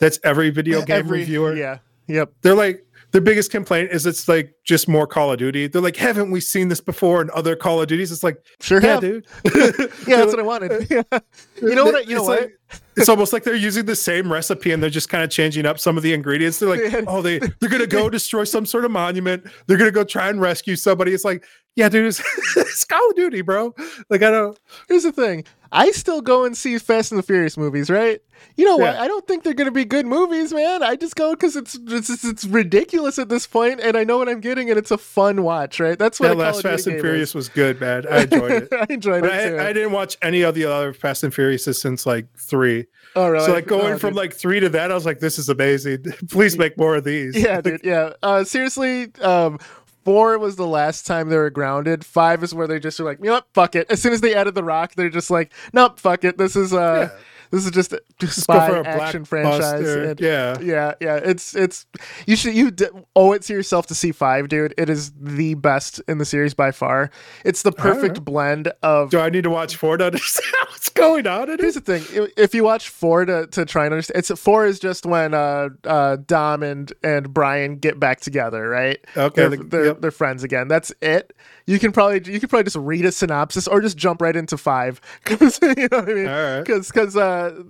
[0.00, 1.56] that's every video game every, reviewer.
[1.56, 1.78] Yeah.
[2.08, 2.32] Yep.
[2.42, 5.68] They're like their biggest complaint is it's like just more Call of Duty.
[5.68, 8.10] They're like, haven't we seen this before in other Call of Duties?
[8.10, 9.02] It's like, sure, yeah, have.
[9.02, 9.26] dude.
[9.54, 10.90] yeah, that's what I wanted.
[11.62, 11.94] You know what?
[11.94, 12.40] I, you know it's what?
[12.40, 12.58] Like,
[12.96, 15.78] it's almost like they're using the same recipe and they're just kind of changing up
[15.78, 16.58] some of the ingredients.
[16.58, 19.46] They're like, oh, they they're gonna go destroy some sort of monument.
[19.68, 21.14] They're gonna go try and rescue somebody.
[21.14, 21.44] It's like,
[21.76, 22.20] yeah, dude, it's,
[22.56, 23.74] it's Call of Duty, bro.
[24.10, 24.58] Like, I don't.
[24.88, 25.44] Here's the thing.
[25.74, 28.20] I still go and see Fast and the Furious movies, right?
[28.56, 28.94] You know what?
[28.94, 30.84] I don't think they're going to be good movies, man.
[30.84, 34.28] I just go because it's, it's it's ridiculous at this point, and I know what
[34.28, 35.98] I'm getting, and it's a fun watch, right?
[35.98, 37.34] That's what that last Fast and Furious is.
[37.34, 38.04] was good, man.
[38.08, 38.68] I enjoyed it.
[38.72, 39.56] I enjoyed it too.
[39.56, 42.86] I, I, didn't watch any of the other Fast and Furiouses since like three.
[43.16, 43.44] Oh, really?
[43.44, 46.04] So like going oh, from like three to that, I was like, this is amazing.
[46.30, 47.36] Please make more of these.
[47.36, 47.80] Yeah, dude.
[47.82, 48.12] Yeah.
[48.22, 49.58] Uh, seriously, um,
[50.04, 52.04] Four was the last time they were grounded.
[52.04, 53.90] Five is where they just are like, you know what, fuck it.
[53.90, 56.36] As soon as they added the rock, they're just like, nope, fuck it.
[56.36, 57.18] This is uh yeah.
[57.50, 59.88] this is just a spy action franchise.
[59.88, 61.16] And yeah, yeah, yeah.
[61.16, 61.86] It's it's
[62.26, 64.74] you should you d- owe it to yourself to see five, dude.
[64.76, 67.10] It is the best in the series by far.
[67.44, 69.10] It's the perfect blend of.
[69.10, 70.54] Do I need to watch four to understand
[70.84, 71.50] what's going on?
[71.50, 71.84] In Here's it?
[71.84, 75.06] the thing: if you watch four to, to try and understand, it's four is just
[75.06, 78.98] when uh, uh, Dom and and Brian get back together, right?
[79.16, 80.00] Okay, they're, they're, yep.
[80.00, 80.68] they're friends again.
[80.68, 81.34] That's it.
[81.66, 84.56] You can probably you can probably just read a synopsis or just jump right into
[84.56, 86.62] five because you know what I mean.
[86.62, 87.62] Because because uh,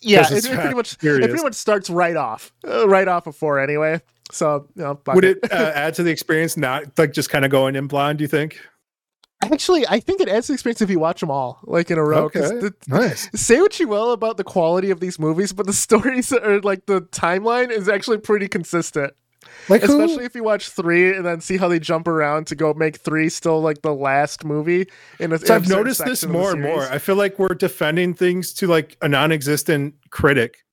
[0.00, 3.36] yeah, it, it, pretty much it pretty much starts right off, uh, right off of
[3.36, 4.00] four anyway.
[4.30, 6.56] So you know, would it, it uh, add to the experience?
[6.56, 8.18] Not like just kind of going in blind.
[8.18, 8.60] Do you think?
[9.42, 11.98] Actually, I think it adds to the experience if you watch them all like in
[11.98, 12.24] a row.
[12.24, 12.40] Okay.
[12.40, 13.30] The, nice.
[13.40, 16.86] Say what you will about the quality of these movies, but the stories or like
[16.86, 19.12] the timeline is actually pretty consistent.
[19.68, 20.24] Like especially who?
[20.24, 23.28] if you watch three and then see how they jump around to go make three
[23.28, 24.88] still like the last movie.
[25.18, 26.82] In a, so I've noticed this more and more.
[26.82, 30.64] I feel like we're defending things to like a non-existent critic.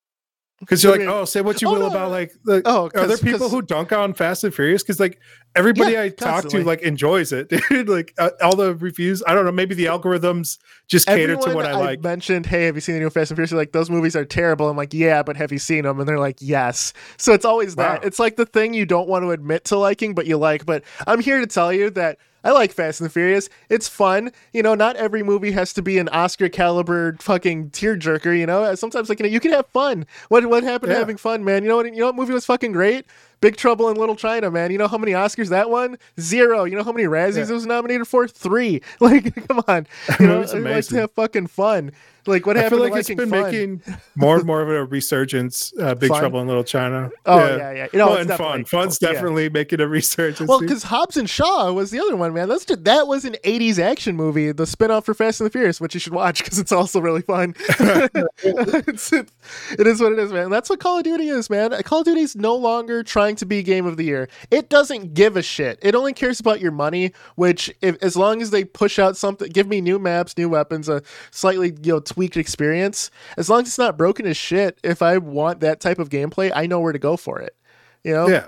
[0.60, 3.08] Because you're like, oh, say what you oh, will no, about like, the, oh, are
[3.08, 4.84] there people who dunk on Fast and Furious?
[4.84, 5.20] Because like
[5.54, 6.62] everybody yeah, I talk constantly.
[6.62, 7.90] to like enjoys it, dude.
[7.90, 11.56] Like uh, all the reviews, I don't know, maybe the algorithms just cater Everyone to
[11.56, 12.04] what I, I like.
[12.04, 13.52] mentioned, hey, have you seen the new Fast and Furious?
[13.52, 14.70] You're like those movies are terrible.
[14.70, 16.00] I'm like, yeah, but have you seen them?
[16.00, 16.94] And they're like, yes.
[17.18, 18.06] So it's always that.
[18.06, 20.66] It's like the thing you don't want to admit to liking, but you like.
[20.66, 22.18] But I'm here to tell you that.
[22.46, 23.50] I like Fast and the Furious.
[23.70, 24.32] It's fun.
[24.54, 28.74] You know, not every movie has to be an Oscar caliber fucking tearjerker, you know?
[28.76, 30.06] Sometimes like you know, you can have fun.
[30.30, 30.96] What what happened Yeah.
[30.96, 31.64] to having fun, man?
[31.64, 33.06] You know what you know what movie was fucking great?
[33.42, 34.72] Big Trouble in Little China, man.
[34.72, 35.98] You know how many Oscars that won?
[36.20, 36.64] Zero.
[36.64, 37.52] You know how many Razzies Yeah.
[37.52, 38.28] it was nominated for?
[38.28, 38.82] Three.
[39.02, 39.88] Like, come on.
[40.20, 40.98] You know, movie's I like to amazing.
[41.00, 41.92] have fucking fun.
[42.28, 43.44] Like, what I happened feel like to it's been fun?
[43.44, 43.82] making
[44.16, 45.74] more and more of a resurgence.
[45.80, 46.20] Uh, Big Fun?
[46.20, 47.12] Trouble in Little China.
[47.26, 47.88] Oh yeah, yeah.
[47.94, 48.66] You know, well, it's and definitely- fun.
[48.66, 49.12] Fun's yeah.
[49.12, 50.48] definitely making a resurgence.
[50.48, 52.50] Well, because Hobbs and Shaw was the other one, man.
[52.50, 55.80] That's just, that was an '80s action movie, the spin-off for Fast and the Furious,
[55.80, 57.56] which you should watch because it's also really fun.
[57.70, 59.30] it's, it,
[59.78, 60.50] it is what it is, man.
[60.50, 61.72] That's what Call of Duty is, man.
[61.84, 64.30] Call of Duty is no longer trying to be Game of the Year.
[64.52, 65.80] It doesn't give a shit.
[65.82, 67.14] It only cares about your money.
[67.36, 70.90] Which, if, as long as they push out something, give me new maps, new weapons,
[70.90, 73.12] a slightly you know tweaked experience.
[73.38, 76.52] As long as it's not broken as shit, if I want that type of gameplay,
[76.56, 77.56] I know where to go for it.
[78.04, 78.46] You know, yeah,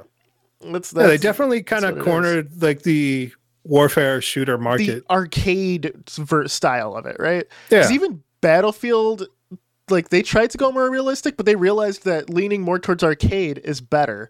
[0.61, 3.31] that's, yeah, they definitely kind of cornered like the
[3.63, 5.03] warfare shooter the market.
[5.09, 5.93] arcade
[6.45, 7.45] style of it, right?
[7.69, 7.91] Yeah.
[7.91, 9.27] even Battlefield,
[9.89, 13.59] like they tried to go more realistic, but they realized that leaning more towards arcade
[13.63, 14.29] is better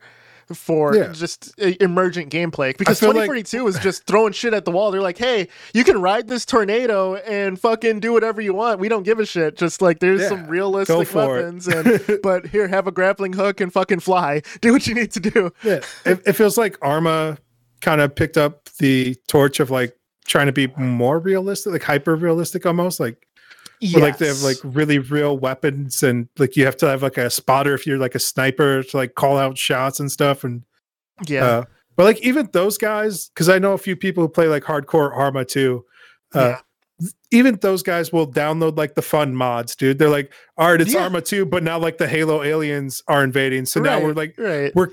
[0.53, 1.11] for Yeah.
[1.13, 2.77] just uh, emergent gameplay.
[2.77, 4.91] Because feel like- 2042 was just throwing shit at the wall.
[4.91, 8.79] They're like, hey, you can ride this tornado and fucking do whatever you want.
[8.79, 9.57] We don't give a shit.
[9.57, 13.71] Just like there's Yeah, some realistic weapons, and but here, have a grappling hook and
[13.71, 14.41] fucking fly.
[14.61, 15.51] Do what you need to do.
[15.63, 17.37] yeah, it, it feels like Arma
[17.81, 22.15] kind of picked up the torch of like trying to be more realistic, like hyper
[22.15, 23.26] realistic almost, like
[23.93, 27.17] where, like they have like really real weapons and like you have to have like
[27.17, 30.63] a spotter if you're like a sniper to like call out shots and stuff and
[31.27, 31.45] yeah.
[31.45, 31.63] uh,
[31.95, 35.15] but like even those guys because i know a few people who play like hardcore
[35.15, 35.83] arma too
[36.33, 36.55] uh
[37.31, 40.93] even those guys will download like the fun mods dude they're like all right it's
[40.93, 41.03] Yeah.
[41.03, 44.73] arma 2 but now like the halo aliens are invading so now we're like right.
[44.75, 44.89] we're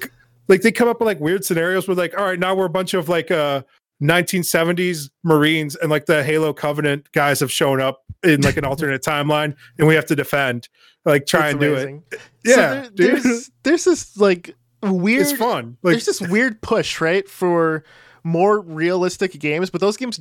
[0.48, 2.70] like they come up with like weird scenarios where like all right now we're a
[2.70, 3.62] bunch of like uh
[4.02, 9.02] 1970s marines and like the halo covenant guys have shown up in like an alternate
[9.06, 10.68] timeline and we have to defend.
[11.04, 12.20] Like try It's and do it.
[12.44, 15.76] yeah so there, there's there's this like weird it's fun.
[15.82, 17.84] Like there's this weird push right for
[18.22, 20.20] more realistic games but those games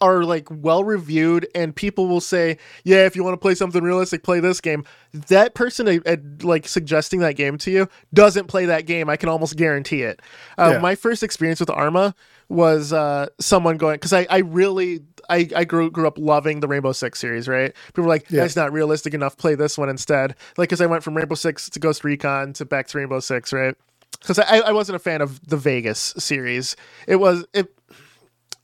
[0.00, 3.82] are like well reviewed and people will say yeah if you want to play something
[3.82, 4.84] realistic play this game.
[5.12, 9.16] That person uh, uh, like suggesting that game to you doesn't play that game i
[9.16, 10.20] can almost guarantee it.
[10.58, 10.78] Uh, Yeah.
[10.80, 12.14] my first experience with arma
[12.48, 16.68] was uh, someone going because I, I really I, I grew grew up loving the
[16.68, 17.74] Rainbow Six series, right?
[17.88, 18.42] People were like, Yeah.
[18.42, 19.36] that's not realistic enough.
[19.36, 20.34] Play this one instead.
[20.56, 23.52] Like, because I went from Rainbow Six to Ghost Recon to back to Rainbow Six,
[23.52, 23.74] right?
[24.20, 26.76] because I, I wasn't a fan of the Vegas series.
[27.06, 27.74] It was it.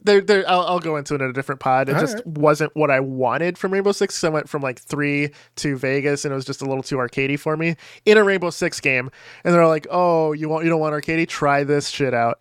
[0.02, 0.48] There, there.
[0.48, 1.90] I'll, I'll go into it in a different pod.
[1.90, 2.26] It All just right.
[2.26, 4.14] wasn't what I wanted from Rainbow Six.
[4.14, 6.96] So I went from like three to Vegas, and it was just a little too
[6.96, 7.76] arcadey for me
[8.06, 9.10] in a Rainbow Six game.
[9.44, 11.28] And they're like, "Oh, you want you don't want arcadey?
[11.28, 12.40] Try this shit out."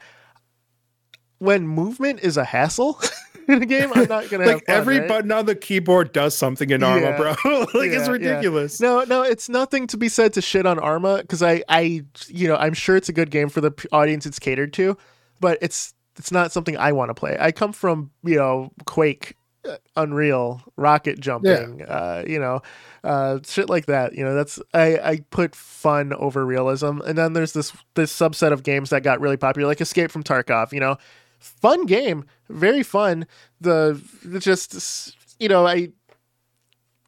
[1.39, 3.01] When movement is a hassle.
[3.49, 5.07] in a game, I'm not gonna like fun, every right?
[5.07, 7.17] button on the keyboard does something in Arma, yeah.
[7.17, 7.29] bro.
[7.73, 8.79] like yeah, it's ridiculous.
[8.79, 8.87] Yeah.
[8.87, 12.47] No, no, it's nothing to be said to shit on Arma because I, I, you
[12.47, 14.97] know, I'm sure it's a good game for the audience it's catered to,
[15.39, 17.37] but it's it's not something I want to play.
[17.39, 19.35] I come from you know Quake,
[19.67, 22.61] uh, Unreal, rocket jumping, uh, you know,
[23.03, 24.13] uh, shit like that.
[24.13, 28.51] You know, that's I I put fun over realism, and then there's this this subset
[28.51, 30.71] of games that got really popular, like Escape from Tarkov.
[30.71, 30.97] You know
[31.39, 33.25] fun game, very fun.
[33.61, 34.01] The
[34.39, 35.89] just you know I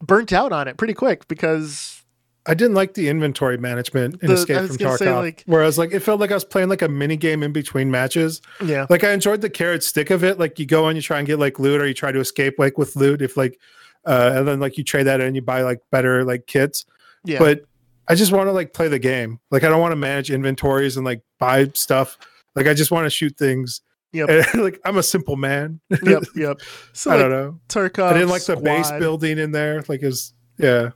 [0.00, 2.02] burnt out on it pretty quick because
[2.44, 4.98] I didn't like the inventory management in the, Escape from Tarkov.
[4.98, 7.52] Say, like, whereas like it felt like I was playing like a mini game in
[7.52, 8.42] between matches.
[8.64, 8.86] Yeah.
[8.90, 10.40] Like I enjoyed the carrot stick of it.
[10.40, 12.58] Like you go and you try and get like loot or you try to escape
[12.58, 13.60] like with loot if like
[14.06, 16.84] uh and then like you trade that and you buy like better like kits.
[17.24, 17.38] Yeah.
[17.38, 17.62] But
[18.08, 19.38] I just want to like play the game.
[19.52, 22.18] Like I don't want to manage inventories and like buy stuff.
[22.56, 24.54] Like I just want to shoot things Yep.
[24.54, 25.80] like I'm a simple man.
[26.02, 26.24] yep.
[26.34, 26.60] Yep.
[26.92, 27.60] So I like, don't know.
[27.68, 28.10] Tarkov.
[28.10, 29.82] I didn't like the base building in there.
[29.88, 30.90] Like is yeah.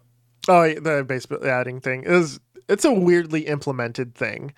[0.49, 2.39] Oh, the base adding thing is
[2.69, 4.53] it's a weirdly implemented thing.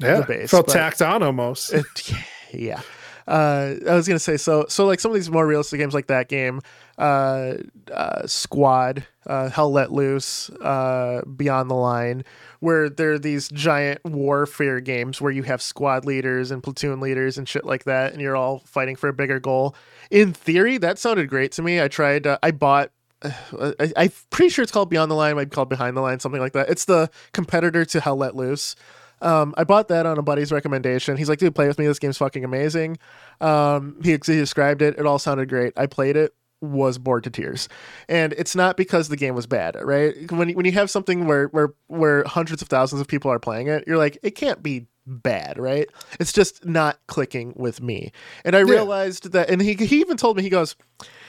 [0.00, 0.20] Yeah.
[0.20, 1.72] The base felt tacked on almost.
[1.72, 1.84] It,
[2.52, 2.82] yeah.
[3.30, 4.66] Uh, I was gonna say so.
[4.68, 6.60] So like some of these more realistic games, like that game,
[6.98, 7.54] uh,
[7.94, 12.24] uh, Squad, uh, Hell Let Loose, uh, Beyond the Line,
[12.58, 17.38] where there are these giant warfare games where you have squad leaders and platoon leaders
[17.38, 19.76] and shit like that, and you're all fighting for a bigger goal.
[20.10, 21.80] In theory, that sounded great to me.
[21.80, 22.26] I tried.
[22.26, 22.90] Uh, I bought.
[23.22, 25.36] I, I'm pretty sure it's called Beyond the Line.
[25.36, 26.68] Might be called Behind the Line, something like that.
[26.68, 28.74] It's the competitor to Hell Let Loose.
[29.20, 31.16] Um, I bought that on a buddy's recommendation.
[31.16, 31.86] He's like, dude, play with me.
[31.86, 32.98] This game's fucking amazing.
[33.40, 34.98] Um, he, he described it.
[34.98, 35.72] It all sounded great.
[35.76, 37.68] I played it was bored to tears.
[38.08, 40.30] And it's not because the game was bad, right?
[40.30, 43.68] When when you have something where where where hundreds of thousands of people are playing
[43.68, 45.88] it, you're like, it can't be bad, right?
[46.18, 48.12] It's just not clicking with me.
[48.44, 48.72] And I yeah.
[48.72, 50.76] realized that and he he even told me he goes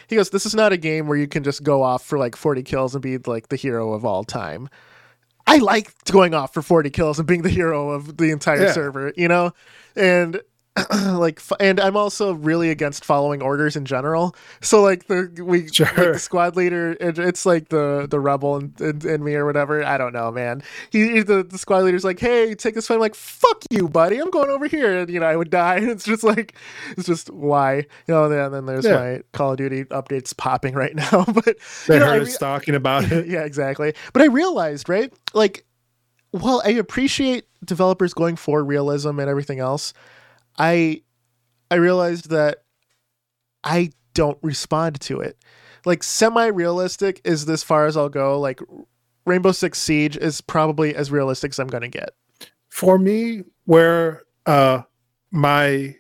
[0.08, 2.36] he goes, This is not a game where you can just go off for like
[2.36, 4.70] 40 kills and be like the hero of all time.
[5.48, 8.72] I like going off for 40 kills and being the hero of the entire yeah.
[8.72, 9.54] server, you know?
[9.96, 10.42] And
[10.96, 14.34] like and i'm also really against following orders in general.
[14.62, 15.86] So like the we sure.
[15.88, 19.46] like the squad leader it, it's like the the rebel in, in, in, me or
[19.46, 19.84] whatever.
[19.84, 20.64] I don't know man.
[20.90, 22.96] He the, the squad leader's like hey take this fight.
[22.96, 24.20] I'm like fuck you buddy.
[24.20, 25.00] I'm going over here.
[25.00, 25.76] And you know i would die.
[25.82, 26.56] And it's just like
[26.98, 27.76] it's just why?
[27.76, 28.96] You know and then there's yeah.
[28.96, 31.26] my call of duty updates popping right now.
[31.26, 31.58] But
[31.88, 33.28] they know, heard re- us talking about it.
[33.32, 33.94] Yeah exactly.
[34.14, 35.66] But i realized right like
[36.32, 39.94] well i appreciate developers going for realism and everything else
[40.58, 41.02] I
[41.70, 42.64] I realized that
[43.64, 45.38] I don't respond to it.
[45.86, 48.40] Like semi-realistic is this far as I'll go.
[48.40, 48.60] Like
[49.26, 52.12] Rainbow Six Siege is probably as realistic as I'm going to get.
[52.70, 54.82] For me, where uh
[55.32, 55.96] my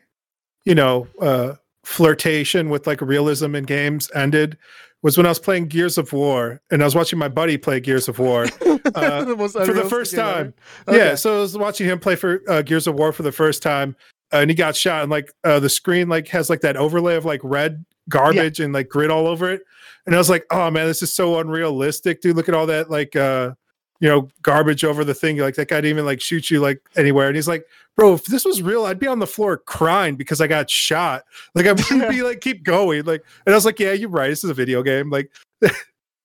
[0.65, 4.57] you know, uh flirtation with like realism in games ended
[5.01, 7.79] was when I was playing Gears of War and I was watching my buddy play
[7.79, 10.53] Gears of War uh, the for the first time.
[10.87, 10.97] Okay.
[10.97, 13.63] Yeah, so I was watching him play for uh, Gears of War for the first
[13.63, 13.95] time,
[14.31, 17.25] and he got shot and like uh, the screen like has like that overlay of
[17.25, 18.65] like red garbage yeah.
[18.65, 19.61] and like grit all over it.
[20.05, 22.35] And i was like oh man this is so unrealistic dude.
[22.35, 23.53] Look at all that like uh
[23.99, 25.37] you know garbage over the thing.
[25.37, 27.27] Like that guy didn't even like shoot you like anywhere.
[27.27, 27.65] And he's like
[27.95, 31.23] bro if this was real i'd be on the floor crying because i got shot.
[31.53, 33.03] Like i would be like keep going.
[33.03, 34.29] Like and i was like yeah you're right.
[34.29, 35.09] This is a video game.
[35.09, 35.31] Like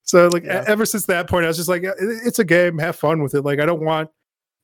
[0.03, 0.63] so like yeah.
[0.67, 2.77] ever since that point i was just like it's a game.
[2.79, 3.41] Have fun with it.
[3.41, 4.09] Like i don't want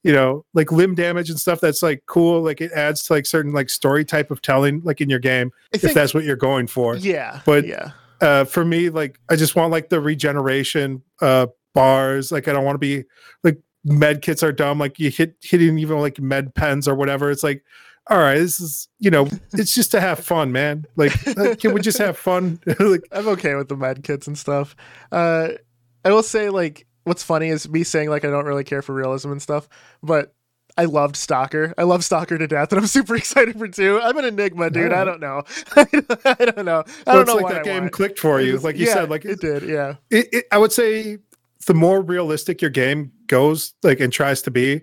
[0.04, 2.42] you know, like limb damage and stuff that's like cool.
[2.42, 5.52] Like it adds to like certain like story type of telling, like in your game,
[5.72, 6.96] think, if that's what you're going for.
[6.96, 7.40] Yeah.
[7.46, 7.92] But yeah.
[8.22, 12.32] Uh, for me, like I just want like the regeneration uh bars.
[12.32, 13.06] Like I don't want to be
[13.44, 14.78] like med kits are dumb.
[14.78, 17.32] Like you hit hitting even like med pens or whatever.
[17.32, 17.64] It's like,
[18.10, 20.86] all right, this is you know, it's just to have fun, man.
[20.98, 22.60] Like, uh, can we just have fun?
[22.80, 24.76] like I'm okay with the med kits and stuff.
[25.12, 25.50] Uh,
[26.04, 28.94] I will say like what's funny is me saying like I don't really care for
[28.94, 29.68] realism and stuff,
[30.02, 30.34] but
[30.78, 31.74] I loved Stalker.
[31.78, 34.00] I love Stalker to death, and I'm super excited for two.
[34.02, 34.94] I'm an enigma, dude.
[34.94, 35.44] I don't know.
[35.76, 35.84] I
[36.40, 36.84] don't know.
[37.06, 37.94] I don't know like that I game want.
[37.94, 39.10] clicked for you, like you yeah, said.
[39.10, 39.64] Like it did.
[39.64, 39.96] Yeah.
[40.10, 41.18] It, it, I would say
[41.66, 44.82] the more realistic your game goes, like and tries to be,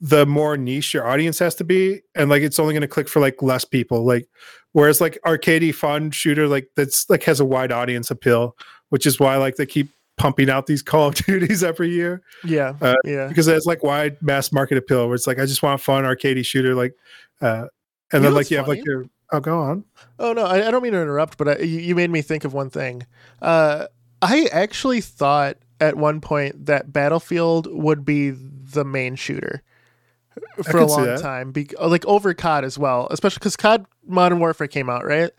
[0.00, 3.08] the more niche your audience has to be, and like it's only going to click
[3.08, 4.04] for like less people.
[4.04, 4.28] Like
[4.72, 8.56] whereas like arcadey fun shooter, like that's like has a wide audience appeal,
[8.90, 12.22] which is why like they keep pumping out these Call of Duties every year.
[12.44, 15.06] Yeah, uh, yeah, because it's like wide mass market appeal.
[15.06, 16.94] Where it's like I just want a fun arcade shooter, like,
[17.40, 17.66] uh,
[18.12, 18.68] and you then like you funny?
[18.68, 19.84] have like your oh go on.
[20.18, 22.44] Oh no, I, I don't mean to interrupt, but I, you, you, made me think
[22.44, 23.06] of one thing.
[23.40, 23.86] Uh,
[24.20, 29.62] I actually thought at one point that Battlefield would be the main shooter
[30.62, 34.68] for a long time, be, like over COD as well, especially because COD Modern Warfare
[34.68, 35.30] came out right.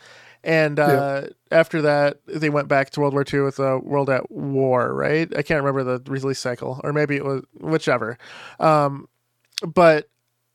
[0.43, 1.29] And uh, yeah.
[1.57, 5.31] after that, they went back to World War II with uh, World at War, right?
[5.37, 8.17] I can't remember the release cycle, or maybe it was whichever.
[8.59, 9.07] Um,
[9.65, 10.09] but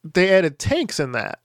[0.05, 1.41] they added tanks in that.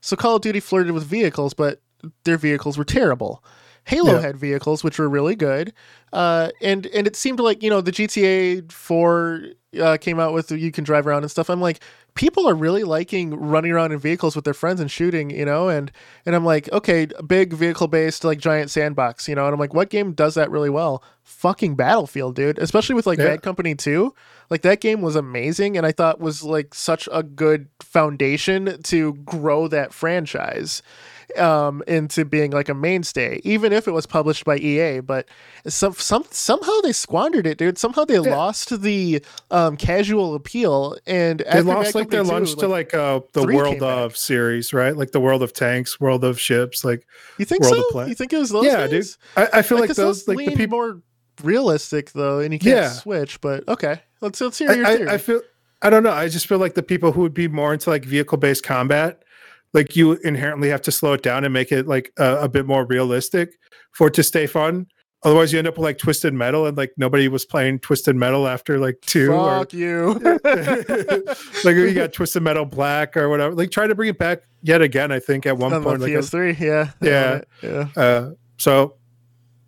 [0.00, 1.80] So Call of Duty flirted with vehicles, but
[2.24, 3.44] their vehicles were terrible.
[3.84, 4.20] Halo yeah.
[4.20, 5.72] had vehicles which were really good,
[6.12, 9.42] uh, and and it seemed like you know the GTA Four
[9.80, 11.48] uh, came out with you can drive around and stuff.
[11.48, 11.80] I'm like,
[12.14, 15.68] people are really liking running around in vehicles with their friends and shooting, you know,
[15.68, 15.90] and
[16.26, 19.74] and I'm like, okay, big vehicle based like giant sandbox, you know, and I'm like,
[19.74, 21.02] what game does that really well?
[21.22, 22.58] Fucking Battlefield, dude.
[22.58, 23.26] Especially with like yeah.
[23.26, 24.14] Bad Company 2.
[24.48, 29.14] Like that game was amazing and I thought was like such a good foundation to
[29.14, 30.82] grow that franchise
[31.38, 35.00] um, into being like a mainstay, even if it was published by EA.
[35.00, 35.28] But
[35.66, 37.78] some, some somehow they squandered it, dude.
[37.78, 38.36] Somehow they yeah.
[38.36, 43.46] lost the um, casual appeal, and they lost like their lunch to like uh, the
[43.46, 44.96] World of series, right?
[44.96, 47.06] Like the World of Tanks, World of Ships, like
[47.38, 48.04] you think World so?
[48.06, 48.64] You think it was those?
[48.64, 49.06] Yeah, dude.
[49.36, 51.02] I, I feel like, like those like the people more
[51.42, 52.88] realistic though, and you can't yeah.
[52.90, 53.40] switch.
[53.40, 55.08] But okay, let's let's hear your I, theory.
[55.08, 55.40] I, I feel.
[55.82, 56.12] I don't know.
[56.12, 59.22] I just feel like the people who would be more into like vehicle based combat
[59.72, 62.66] like you inherently have to slow it down and make it like a, a bit
[62.66, 63.58] more realistic
[63.92, 64.86] for it to stay fun.
[65.22, 68.48] Otherwise, you end up with like Twisted Metal, and like nobody was playing Twisted Metal
[68.48, 69.28] after like two.
[69.28, 70.14] Fuck or, you!
[71.64, 73.54] like you got Twisted Metal Black or whatever.
[73.54, 75.12] Like try to bring it back yet again.
[75.12, 77.88] I think at one On point, like PS3, yeah, yeah, yeah.
[78.02, 78.96] Uh, so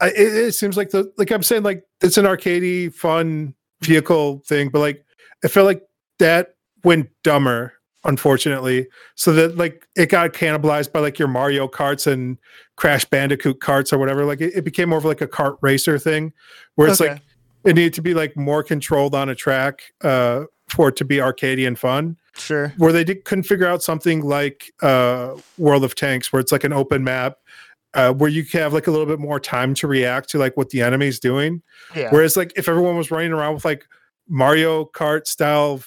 [0.00, 4.42] I, it, it, seems like the like I'm saying like it's an arcadey fun vehicle
[4.46, 5.04] thing, but like
[5.44, 5.82] I feel like
[6.18, 7.74] that went dumber
[8.04, 8.86] unfortunately.
[9.14, 12.38] So that like it got cannibalized by like your Mario Karts and
[12.76, 14.24] Crash Bandicoot carts or whatever.
[14.24, 16.32] Like it, it became more of like a kart racer thing
[16.74, 17.12] where it's okay.
[17.12, 17.22] like
[17.64, 21.16] it needed to be like more controlled on a track uh, for it to be
[21.16, 22.16] arcadey and fun.
[22.34, 22.72] Sure.
[22.78, 26.64] Where they did, couldn't figure out something like uh, World of Tanks, where it's like
[26.64, 27.38] an open map.
[27.94, 30.70] Uh, where you have like a little bit more time to react to like what
[30.70, 31.60] the enemy's doing.
[31.94, 32.08] Yeah.
[32.08, 33.84] Whereas like if everyone was running around with like
[34.30, 35.82] Mario Kart style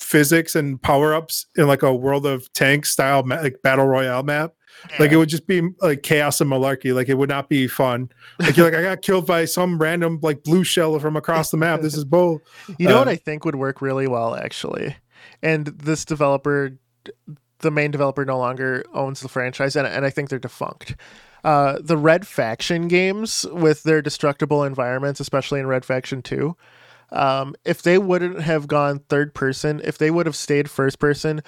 [0.00, 4.52] physics and power ups in like a World of Tanks style like battle royale map.
[4.90, 4.96] Yeah.
[5.00, 6.94] Like it would just be like chaos and malarkey.
[6.94, 8.10] Like it would not be fun.
[8.38, 11.56] Like you're like I got killed by some random like blue shell from across the
[11.56, 11.80] map.
[11.80, 12.40] This is bull.
[12.78, 14.96] You know uh, what I think would work really well actually,
[15.42, 16.76] and this developer,
[17.60, 20.96] the main developer, no longer owns the franchise, and and I think they're defunct.
[21.44, 26.56] Uh, the Red Faction games with their destructible environments, especially in Red Faction Two,
[27.10, 31.42] um, if they wouldn't have gone third person, if they would have stayed first person,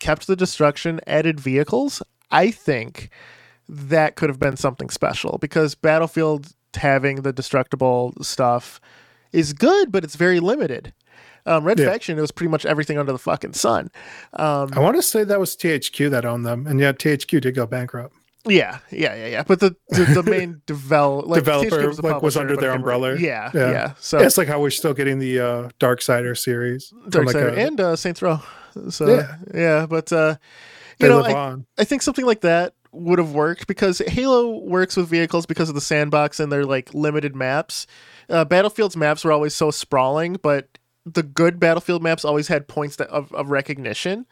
[0.00, 3.10] kept the destruction, added vehicles, I think
[3.68, 8.80] that could have been something special because Battlefield having the destructible stuff
[9.32, 10.92] is good, but it's very limited.
[11.46, 11.86] Um, Red yeah.
[11.86, 13.90] Faction, it was pretty much everything under the fucking sun.
[14.32, 17.54] Um, I want to say that was THQ that owned them, and yeah, THQ did
[17.54, 18.14] go bankrupt.
[18.48, 19.42] Yeah, yeah, yeah, yeah.
[19.42, 23.16] But the the, the main develop, like, developer was like was under their umbrella.
[23.16, 23.94] Yeah, yeah, yeah.
[23.98, 27.54] So yeah, it's like how we're still getting the uh, Darksider series, Dark like a,
[27.54, 28.40] and uh, Saints Row.
[28.90, 29.86] So yeah, yeah.
[29.86, 30.36] But uh,
[30.98, 35.08] you know, I, I think something like that would have worked because Halo works with
[35.08, 37.86] vehicles because of the sandbox and their like limited maps.
[38.28, 42.96] Uh, Battlefield's maps were always so sprawling, but the good Battlefield maps always had points
[42.96, 44.26] that, of, of recognition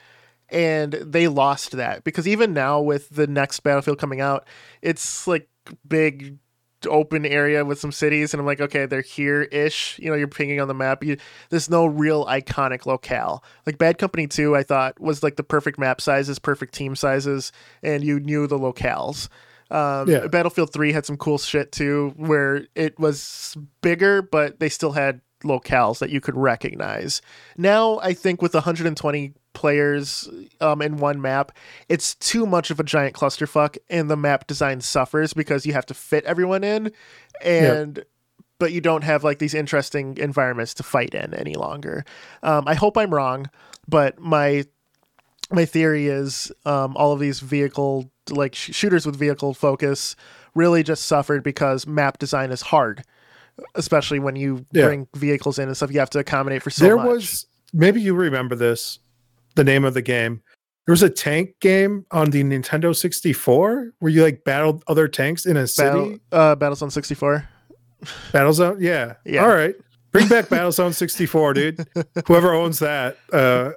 [0.51, 2.05] and they lost that.
[2.05, 4.47] Because even now with the next battlefield coming out
[4.83, 5.49] it's like
[5.87, 6.39] big
[6.87, 10.29] open area with some cities and i'm like okay they're here ish you know you're
[10.29, 11.03] pinging on the map.
[11.03, 11.17] You,
[11.51, 13.43] there's no real iconic locale.
[13.67, 17.53] Like bad company 2 i thought was like the perfect map sizes perfect team sizes
[17.83, 19.29] and you knew the locales.
[19.71, 20.27] Um, yeah.
[20.27, 25.21] battlefield 3 had some cool shit too where it was bigger but they still had
[25.43, 27.23] locales that you could recognize.
[27.57, 30.29] Now i think with 120 players
[30.61, 31.53] um, in one map,
[31.89, 35.87] it's too much of a giant clusterfuck, and the map design suffers because you have
[35.87, 36.93] to fit everyone in,
[37.43, 38.07] and yep.
[38.59, 42.05] but you don't have like these interesting environments to fight in any longer.
[42.43, 43.49] Um, I hope I'm wrong,
[43.89, 44.65] but my
[45.51, 50.17] my theory is um, all of these vehicle like sh- shooters with vehicle focus
[50.55, 53.05] really just suffered because map design is hard
[53.75, 54.87] especially when you yeah.
[54.87, 57.07] bring vehicles in and stuff you have to accommodate for so there much.
[57.07, 58.99] was maybe you remember this
[59.55, 60.43] the name of the game.
[60.87, 65.47] There was a tank game on the Nintendo 64 where you like battled other tanks
[65.47, 66.21] in a Battle, city.
[66.31, 67.49] Uh, Battlezone 64.
[68.33, 69.15] Battlezone, yeah.
[69.25, 69.43] yeah.
[69.43, 69.75] All right,
[70.13, 71.89] bring back Battlezone 64, dude.
[72.27, 73.71] Whoever owns that, uh,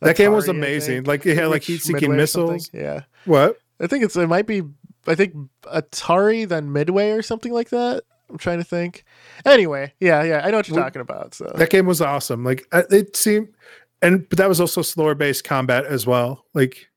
[0.00, 1.04] that game was amazing.
[1.04, 2.68] Like it had like heat-seeking missiles.
[2.72, 3.02] Yeah.
[3.24, 3.58] What?
[3.80, 4.62] I think it's it might be
[5.06, 8.04] I think Atari then Midway or something like that.
[8.30, 9.04] I'm trying to think.
[9.44, 11.34] Anyway, yeah, yeah, I know what you're well, talking about.
[11.34, 12.44] So that game was awesome.
[12.44, 13.48] Like it seemed,
[14.02, 16.44] and but that was also slower based combat as well.
[16.52, 16.88] Like,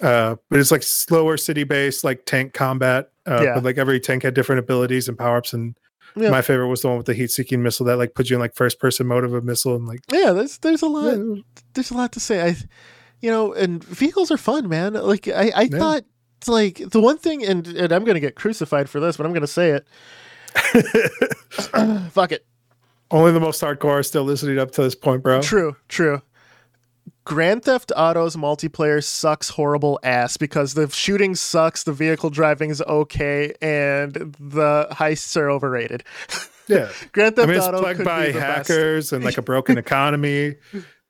[0.00, 3.10] uh, but it's like slower city based, like tank combat.
[3.26, 3.54] Uh, yeah.
[3.54, 5.52] But like every tank had different abilities and power ups.
[5.52, 5.76] And
[6.14, 6.30] yeah.
[6.30, 8.40] my favorite was the one with the heat seeking missile that like puts you in
[8.40, 11.42] like first person mode of a missile and like yeah, there's there's a lot yeah.
[11.74, 12.42] there's a lot to say.
[12.42, 12.56] I,
[13.20, 14.94] you know, and vehicles are fun, man.
[14.94, 15.78] Like I I yeah.
[15.78, 16.04] thought
[16.48, 19.32] like the one thing, and, and I'm going to get crucified for this, but I'm
[19.32, 19.86] going to say it.
[22.12, 22.44] Fuck it.
[23.12, 25.42] Only the most hardcore are still listening up to this point, bro.
[25.42, 26.22] True, true.
[27.24, 32.82] Grand Theft Auto's multiplayer sucks horrible ass because the shooting sucks, the vehicle driving is
[32.82, 36.02] okay, and the heists are overrated.
[36.66, 39.12] Yeah, Grand Theft I mean, Auto it's plagued by hackers best.
[39.12, 40.56] and like a broken economy.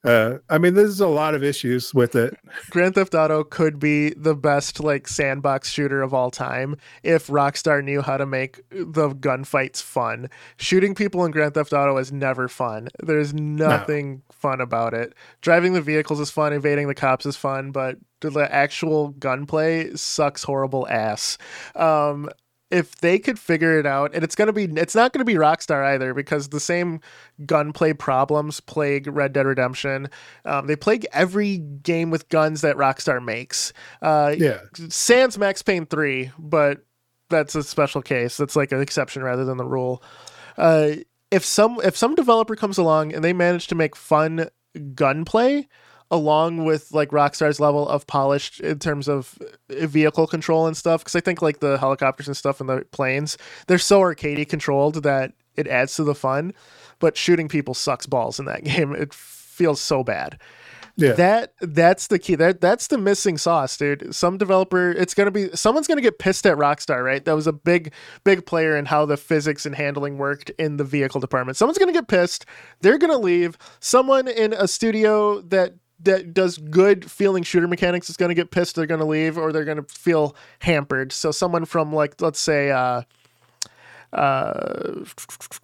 [0.05, 2.37] Uh, I mean, there's a lot of issues with it.
[2.71, 7.85] Grand Theft Auto could be the best like sandbox shooter of all time if Rockstar
[7.85, 10.29] knew how to make the gunfights fun.
[10.57, 12.89] Shooting people in Grand Theft Auto is never fun.
[13.01, 14.21] There's nothing no.
[14.33, 15.15] fun about it.
[15.41, 20.43] Driving the vehicles is fun, evading the cops is fun, but the actual gunplay sucks
[20.43, 21.39] horrible ass.
[21.77, 22.29] Um,
[22.73, 25.85] if they could figure it out, and it's gonna be it's not gonna be Rockstar
[25.85, 27.01] either because the same
[27.45, 30.09] gunplay problems plague Red Dead Redemption.
[30.45, 33.73] Um, they plague every game with guns that Rockstar makes.
[34.01, 36.85] Uh, yeah, sans Max Payne three, but
[37.29, 38.39] that's a special case.
[38.39, 40.03] That's like an exception rather than the rule.
[40.57, 40.93] Uh,
[41.31, 44.49] if some if some developer comes along and they manage to make fun
[44.95, 45.68] gunplay
[46.13, 49.37] along with like Rockstar's level of polished in terms of
[49.71, 51.01] uh, vehicle control and stuff.
[51.01, 55.03] Because I think like the helicopters and stuff and the planes, they're so arcadey controlled
[55.03, 56.53] that it adds to the fun.
[57.01, 58.95] But shooting people sucks balls in that game.
[58.95, 60.39] It feels so bad.
[60.97, 61.13] Yeah.
[61.13, 62.35] That that's the key.
[62.35, 64.15] That that's the missing sauce, dude.
[64.15, 67.25] Some developer, it's gonna be someone's gonna get pissed at Rockstar, right?
[67.25, 67.95] That was a big,
[68.25, 71.57] big player in how the physics and handling worked in the vehicle department.
[71.57, 72.45] Someone's gonna get pissed.
[72.83, 73.57] They're gonna leave.
[73.81, 75.73] Someone in a studio that
[76.05, 79.39] that does good feeling shooter mechanics is going to get pissed they're going to leave
[79.39, 81.13] or they're going to feel hampered.
[81.13, 83.03] So someone from like let's say uh
[84.13, 85.05] uh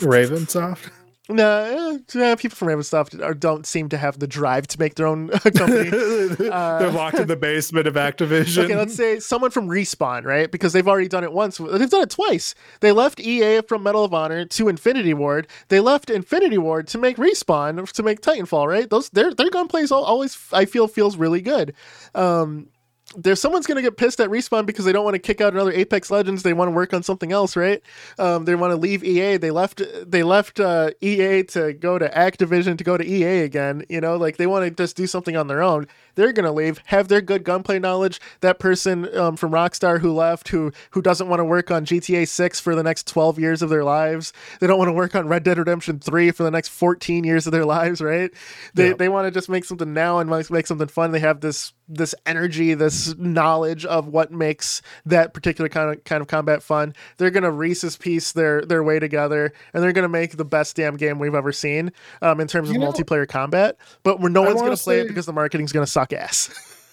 [0.01, 0.91] ravensoft
[1.29, 5.07] no, uh, people from Ravensoft are, don't seem to have the drive to make their
[5.07, 5.91] own company.
[6.49, 8.65] Uh, They're locked in the basement of Activision.
[8.65, 10.51] Okay, let's say someone from Respawn, right?
[10.51, 11.59] Because they've already done it once.
[11.59, 12.55] They've done it twice.
[12.81, 15.47] They left EA from Medal of Honor to Infinity Ward.
[15.69, 18.89] They left Infinity Ward to make Respawn to make Titanfall, right?
[18.89, 21.75] Those their their gunplays always I feel feels really good.
[22.15, 22.69] Um,
[23.17, 25.55] there's someone's going to get pissed at respawn because they don't want to kick out
[25.55, 26.43] another apex legends.
[26.43, 27.83] They want to work on something else right?
[28.19, 32.09] Um, they want to leave ea they left they left uh, ea to go to
[32.11, 34.17] activision to go to ea again you know?
[34.17, 35.87] Like they want to just do something on their own
[36.19, 40.13] they're going to leave have their good gunplay knowledge that person um, from rockstar who
[40.13, 43.63] left who who doesn't want to work on gta 6 for the next 12 years
[43.63, 46.51] of their lives they don't want to work on red dead redemption 3 for the
[46.51, 48.33] next 14 years of their lives right
[48.75, 48.95] they, yeah.
[48.95, 52.15] they want to just make something now and make something fun they have this this
[52.27, 56.95] energy this knowledge of what makes that particular kind of kind of combat fun.
[57.17, 60.97] They're gonna Reese's piece their their way together, and they're gonna make the best damn
[60.97, 63.77] game we've ever seen um, in terms of you multiplayer combat.
[64.03, 66.51] But where no one's gonna play it because the marketing's gonna suck ass.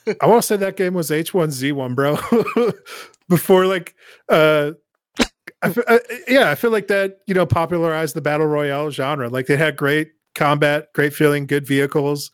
[0.21, 2.17] I want to say that game was H1Z1, bro.
[3.29, 3.95] Before like
[4.29, 4.71] uh
[5.61, 9.29] I, I, yeah, I feel like that, you know, popularized the battle royale genre.
[9.29, 12.31] Like they had great combat, great feeling, good vehicles.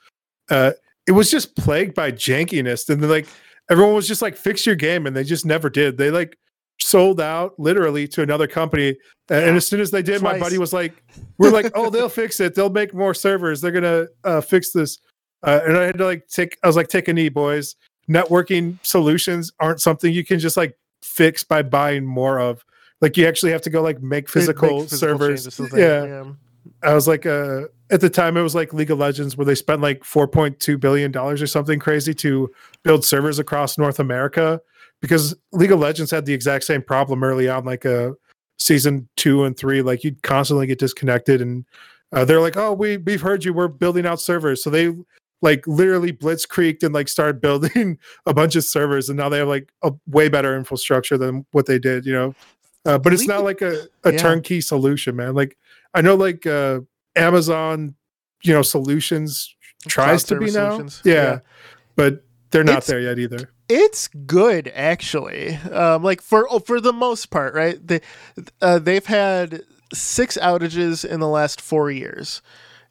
[0.49, 0.71] Uh,
[1.07, 3.27] it was just plagued by jankiness, and then like
[3.69, 5.97] everyone was just like, "Fix your game," and they just never did.
[5.97, 6.38] They like
[6.79, 8.97] sold out literally to another company,
[9.29, 9.39] yeah.
[9.39, 10.34] and as soon as they did, Twice.
[10.34, 10.93] my buddy was like,
[11.38, 12.53] "We're like, oh, they'll fix it.
[12.53, 13.61] They'll make more servers.
[13.61, 14.99] They're gonna uh, fix this."
[15.43, 16.57] Uh, and I had to like take.
[16.63, 17.75] I was like, "Take a knee, boys.
[18.09, 22.63] Networking solutions aren't something you can just like fix by buying more of."
[23.01, 25.59] Like you actually have to go like make physical, make physical servers.
[25.73, 26.05] Yeah.
[26.05, 26.31] yeah.
[26.83, 29.55] I was like, uh, at the time it was like League of Legends where they
[29.55, 32.51] spent like 4.2 billion dollars or something crazy to
[32.83, 34.61] build servers across North America
[35.01, 38.13] because League of Legends had the exact same problem early on like a uh,
[38.57, 41.65] season 2 and 3 like you'd constantly get disconnected and
[42.13, 44.95] uh, they're like oh we we've heard you we're building out servers so they
[45.41, 49.47] like literally blitzkrieged and like started building a bunch of servers and now they have
[49.47, 52.35] like a way better infrastructure than what they did you know
[52.85, 54.17] uh, but it's not like a, a yeah.
[54.17, 55.57] turnkey solution man like
[55.93, 56.79] i know like uh
[57.15, 57.95] Amazon,
[58.43, 59.55] you know, solutions
[59.87, 60.77] tries to be now.
[61.03, 61.39] Yeah, yeah,
[61.95, 63.49] but they're not it's, there yet either.
[63.69, 65.55] it's good actually.
[65.55, 67.85] Um, like for oh, for the most part, right?
[67.85, 68.01] They
[68.61, 69.63] uh, they've had
[69.93, 72.41] six outages in the last four years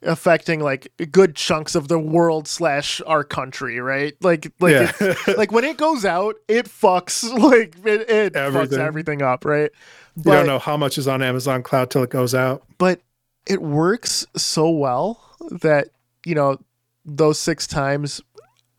[0.03, 4.15] affecting like good chunks of the world slash our country, right?
[4.21, 5.15] Like like yeah.
[5.37, 8.77] like when it goes out, it fucks like it, it everything.
[8.77, 9.71] fucks everything up, right?
[10.15, 12.63] But, you don't know how much is on Amazon Cloud till it goes out.
[12.77, 13.01] But
[13.47, 15.89] it works so well that
[16.25, 16.57] you know
[17.05, 18.21] those six times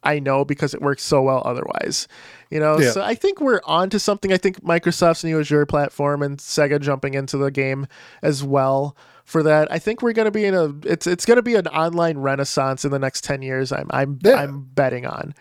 [0.04, 2.08] I know because it works so well otherwise.
[2.50, 2.90] You know, yeah.
[2.90, 4.32] so I think we're on to something.
[4.32, 7.86] I think Microsoft's new Azure platform and Sega jumping into the game
[8.22, 9.70] as well for that.
[9.70, 12.18] I think we're going to be in a it's it's going to be an online
[12.18, 13.72] renaissance in the next 10 years.
[13.72, 14.36] I'm I'm yeah.
[14.36, 15.34] I'm betting on.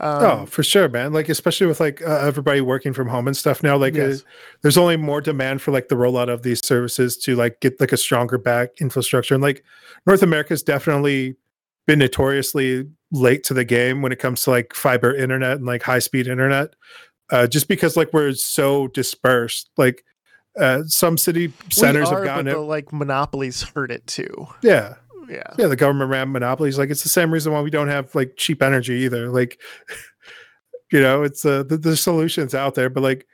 [0.00, 1.12] Um, oh, for sure, man.
[1.12, 3.76] Like especially with like uh, everybody working from home and stuff now.
[3.76, 4.20] Like, yes.
[4.20, 4.24] uh,
[4.62, 7.92] there's only more demand for like the rollout of these services to like get like
[7.92, 9.34] a stronger back infrastructure.
[9.34, 9.64] And like
[10.06, 11.36] North America's definitely
[11.86, 15.82] been notoriously late to the game when it comes to like fiber internet and like
[15.82, 16.74] high speed internet.
[17.30, 19.68] Uh, just because like we're so dispersed.
[19.76, 20.04] Like
[20.58, 22.54] uh, some city centers are, have gotten but it.
[22.54, 24.48] The, like monopolies hurt it too.
[24.62, 24.94] Yeah,
[25.28, 25.66] yeah, yeah.
[25.66, 26.78] The government ran monopolies.
[26.78, 29.30] Like it's the same reason why we don't have like cheap energy either.
[29.30, 29.60] Like,
[30.92, 33.26] you know, it's uh, the, the solutions out there, but like.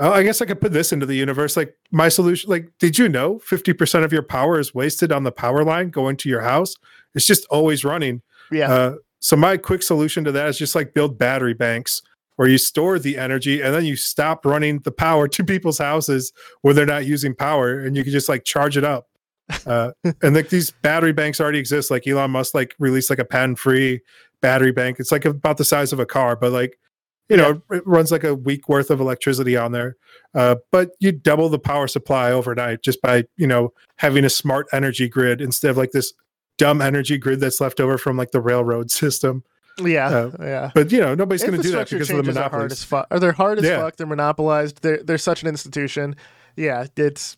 [0.00, 1.56] Oh, I guess I could put this into the universe.
[1.56, 5.32] Like my solution, like, did you know 50% of your power is wasted on the
[5.32, 6.76] power line going to your house?
[7.16, 8.22] It's just always running.
[8.52, 8.72] Yeah.
[8.72, 12.02] Uh, so my quick solution to that is just like build battery banks
[12.38, 16.32] where you store the energy and then you stop running the power to people's houses
[16.62, 19.08] where they're not using power and you can just like charge it up.
[19.66, 21.90] Uh, and like these battery banks already exist.
[21.90, 24.02] Like Elon Musk like released like a patent free
[24.42, 25.00] battery bank.
[25.00, 26.78] It's like about the size of a car, but like
[27.30, 27.42] you yeah.
[27.42, 29.96] know, it runs like a week worth of electricity on there.
[30.34, 34.66] Uh, but you double the power supply overnight just by, you know, having a smart
[34.72, 36.12] energy grid instead of like this
[36.58, 39.44] dumb energy grid that's left over from like the railroad system.
[39.80, 40.70] Yeah, uh, yeah.
[40.74, 42.46] But you know, nobody's going to do that because of the monopolies.
[42.46, 43.06] Are hard as fuck.
[43.10, 43.78] Are they hard as yeah.
[43.78, 43.96] fuck?
[43.96, 44.82] They're monopolized.
[44.82, 46.16] They're they're such an institution.
[46.56, 47.36] Yeah, it's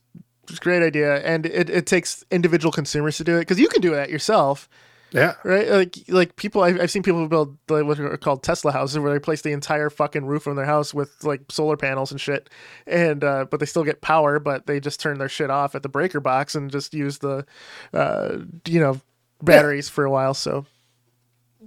[0.49, 3.68] it's a great idea, and it, it takes individual consumers to do it because you
[3.68, 4.68] can do that yourself.
[5.12, 5.34] Yeah.
[5.45, 5.68] Right.
[5.68, 9.12] Like like people, I've, I've seen people build like, what are called Tesla houses where
[9.12, 12.49] they place the entire fucking roof on their house with like solar panels and shit,
[12.86, 15.82] and uh, but they still get power, but they just turn their shit off at
[15.82, 17.45] the breaker box and just use the,
[17.93, 19.01] uh, you know,
[19.43, 19.95] batteries yeah.
[19.95, 20.34] for a while.
[20.34, 20.64] So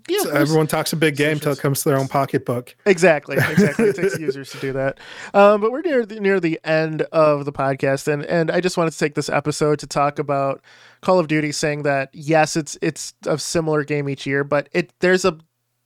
[0.10, 2.76] yeah, so everyone talks a big game until it comes to their own pocketbook.
[2.86, 3.86] Exactly, exactly.
[3.86, 5.00] it takes users to do that.
[5.34, 8.78] Um, but we're near the, near the end of the podcast, and and I just
[8.78, 10.62] wanted to take this episode to talk about
[11.02, 14.94] Call of Duty, saying that yes, it's it's a similar game each year, but it
[15.00, 15.38] there's a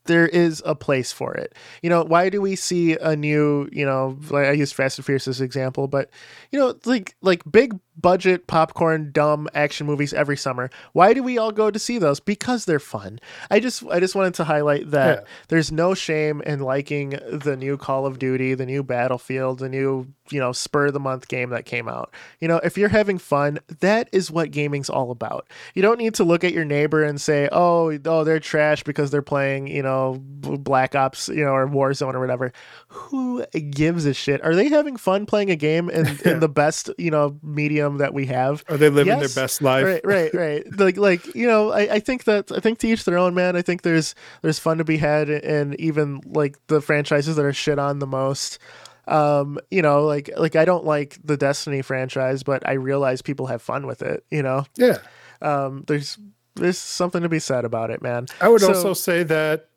[0.08, 1.54] there is a place for it.
[1.84, 5.06] You know, why do we see a new, you know, like I used Fast and
[5.06, 6.10] Furious as an example, but
[6.52, 10.70] you know, like like big budget popcorn dumb action movies every summer.
[10.94, 12.20] Why do we all go to see those?
[12.20, 13.20] Because they're fun.
[13.50, 15.30] I just I just wanted to highlight that yeah.
[15.48, 20.08] there's no shame in liking the new Call of Duty, the new Battlefield, the new,
[20.30, 22.14] you know, spur of the month game that came out.
[22.40, 25.48] You know, if you're having fun, that is what gaming's all about.
[25.74, 29.10] You don't need to look at your neighbor and say, "Oh, oh, they're trash because
[29.10, 32.54] they're playing, you know, Black Ops, you know, or Warzone or whatever."
[32.90, 34.44] Who gives a shit?
[34.44, 38.14] Are they having fun playing a game in, in the best, you know, medium that
[38.14, 38.64] we have.
[38.68, 39.34] Are they living yes.
[39.34, 39.86] their best life?
[39.86, 40.64] Right, right, right.
[40.80, 43.56] like, like you know, I, I think that I think to each their own, man.
[43.56, 47.54] I think there's there's fun to be had, and even like the franchises that are
[47.54, 48.60] shit on the most.
[49.08, 53.48] Um, you know, like like I don't like the Destiny franchise, but I realize people
[53.48, 54.26] have fun with it.
[54.30, 54.98] You know, yeah.
[55.42, 56.18] Um, there's
[56.56, 58.26] there's something to be said about it, man.
[58.42, 59.70] I would so, also say that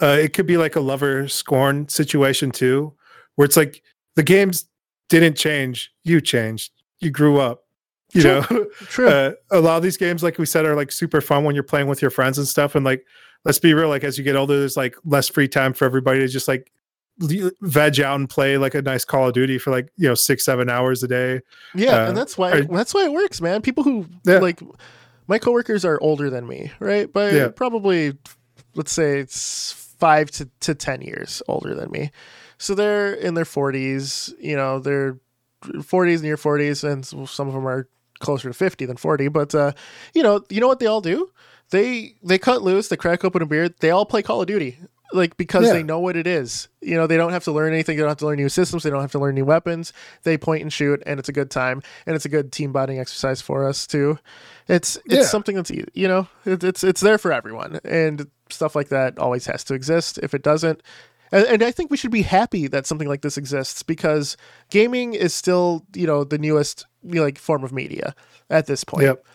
[0.00, 2.94] uh, it could be like a lover scorn situation too,
[3.34, 3.82] where it's like
[4.16, 4.66] the games
[5.08, 7.64] didn't change, you changed you grew up.
[8.12, 8.30] You True.
[8.32, 9.08] know, True.
[9.08, 11.64] Uh, a lot of these games, like we said, are like super fun when you're
[11.64, 12.74] playing with your friends and stuff.
[12.74, 13.04] And like,
[13.44, 16.20] let's be real, like as you get older, there's like less free time for everybody
[16.20, 16.70] to just like
[17.18, 20.44] veg out and play like a nice Call of Duty for like you know six
[20.44, 21.40] seven hours a day.
[21.74, 23.62] Yeah, uh, and that's why that's why it works, man.
[23.62, 24.38] People who yeah.
[24.38, 24.60] like
[25.26, 27.12] my coworkers are older than me, right?
[27.12, 27.48] But yeah.
[27.48, 28.16] probably
[28.74, 32.10] let's say it's five to, to ten years older than me.
[32.58, 35.18] So they're in their forties, you know, they're
[35.64, 37.88] 40s, near 40s, and some of them are
[38.20, 39.28] closer to 50 than 40.
[39.28, 39.72] But uh,
[40.14, 41.30] you know, you know what they all do?
[41.70, 44.78] They they cut loose, they crack open a beer, they all play Call of Duty.
[45.12, 45.74] Like because yeah.
[45.74, 46.68] they know what it is.
[46.80, 48.82] You know, they don't have to learn anything, they don't have to learn new systems,
[48.82, 49.92] they don't have to learn new weapons.
[50.24, 52.98] They point and shoot and it's a good time and it's a good team bonding
[52.98, 54.18] exercise for us too.
[54.66, 55.22] It's it's yeah.
[55.22, 57.80] something that's you know, it, it's it's there for everyone.
[57.84, 60.18] And stuff like that always has to exist.
[60.22, 60.82] If it doesn't,
[61.32, 64.36] and, and I think we should be happy that something like this exists because
[64.70, 68.14] gaming is still, you know, the newest you know, like form of media
[68.50, 69.04] at this point.
[69.04, 69.26] Yep.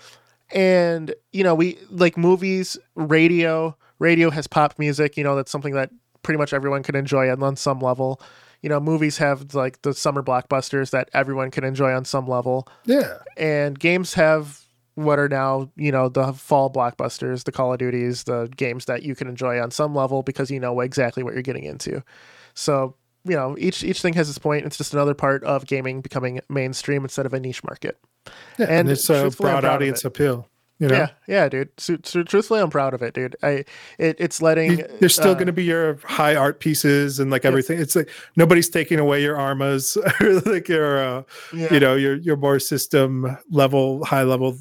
[0.51, 3.75] And you know, we like movies, radio.
[3.99, 5.17] Radio has pop music.
[5.17, 5.91] You know, that's something that
[6.23, 8.21] pretty much everyone can enjoy on some level.
[8.61, 12.67] You know, movies have like the summer blockbusters that everyone can enjoy on some level.
[12.85, 13.17] Yeah.
[13.37, 14.65] And games have
[15.03, 19.03] what are now, you know, the fall blockbusters, the Call of Duties, the games that
[19.03, 22.03] you can enjoy on some level because you know exactly what you're getting into.
[22.53, 24.65] So, you know, each each thing has its point.
[24.65, 27.97] It's just another part of gaming becoming mainstream instead of a niche market.
[28.57, 30.47] Yeah, and, and it's a broad audience appeal.
[30.79, 30.95] You know?
[30.95, 31.69] Yeah, yeah, dude.
[31.77, 33.35] So, so, truthfully, I'm proud of it, dude.
[33.43, 33.65] I
[33.97, 34.81] it, it's letting.
[35.01, 37.79] There's still uh, going to be your high art pieces and like everything.
[37.79, 41.23] It's like nobody's taking away your armas or like your, uh,
[41.53, 41.73] yeah.
[41.73, 44.57] you know, your your more system level, high level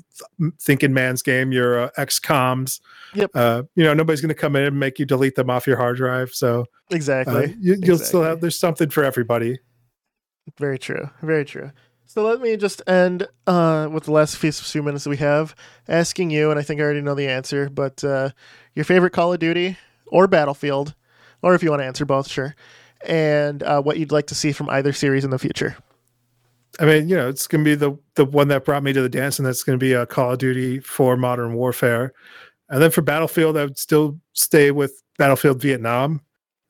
[0.58, 1.52] thinking man's game.
[1.52, 2.80] Your uh, XComs.
[3.14, 3.30] Yep.
[3.34, 5.76] Uh, you know, nobody's going to come in and make you delete them off your
[5.76, 6.34] hard drive.
[6.34, 8.04] So exactly, uh, you, will exactly.
[8.06, 8.40] still have.
[8.40, 9.60] There's something for everybody.
[10.58, 11.10] Very true.
[11.22, 11.70] Very true.
[12.08, 15.54] So let me just end uh, with the last few minutes that we have,
[15.88, 18.30] asking you, and I think I already know the answer, but uh,
[18.74, 20.94] your favorite Call of Duty or Battlefield,
[21.42, 22.56] or if you want to answer both, sure,
[23.06, 25.76] and uh, what you'd like to see from either series in the future.
[26.80, 29.02] I mean, you know, it's going to be the the one that brought me to
[29.02, 32.14] the dance, and that's going to be a Call of Duty for Modern Warfare,
[32.70, 36.22] and then for Battlefield, I would still stay with Battlefield Vietnam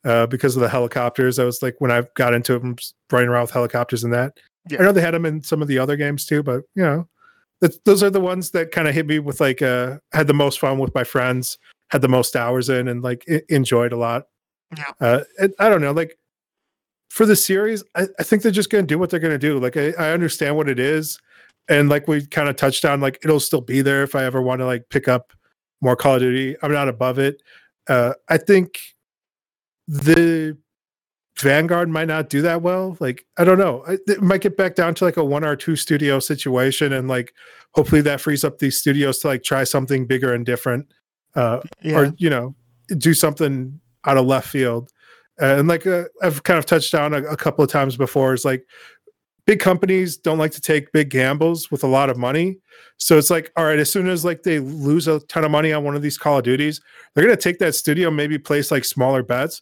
[0.03, 1.39] uh, because of the helicopters.
[1.39, 2.75] I was like, when I got into them,
[3.09, 4.37] running around with helicopters and that.
[4.69, 4.79] Yeah.
[4.79, 7.07] I know they had them in some of the other games too, but you know,
[7.85, 10.59] those are the ones that kind of hit me with like uh had the most
[10.59, 11.57] fun with my friends,
[11.89, 14.27] had the most hours in, and like I- enjoyed a lot.
[14.77, 14.91] Yeah.
[15.01, 15.23] Uh,
[15.59, 16.17] I don't know, like
[17.09, 19.39] for the series, I, I think they're just going to do what they're going to
[19.39, 19.59] do.
[19.59, 21.19] Like I, I understand what it is,
[21.67, 24.41] and like we kind of touched on, like it'll still be there if I ever
[24.41, 25.33] want to like pick up
[25.81, 26.55] more Call of Duty.
[26.61, 27.41] I'm not above it.
[27.87, 28.79] Uh, I think
[29.87, 30.55] the
[31.41, 32.97] Vanguard might not do that well.
[32.99, 33.83] Like, I don't know.
[33.87, 37.33] It might get back down to like a one or two studio situation, and like
[37.73, 40.91] hopefully that frees up these studios to like try something bigger and different,
[41.35, 41.97] uh, yeah.
[41.97, 42.55] or you know,
[42.97, 44.91] do something out of left field.
[45.37, 48.45] and like uh, I've kind of touched on a, a couple of times before, is
[48.45, 48.65] like
[49.45, 52.57] big companies don't like to take big gambles with a lot of money.
[52.97, 55.73] So it's like, all right, as soon as like they lose a ton of money
[55.73, 56.81] on one of these Call of Duties,
[57.13, 59.61] they're gonna take that studio, maybe place like smaller bets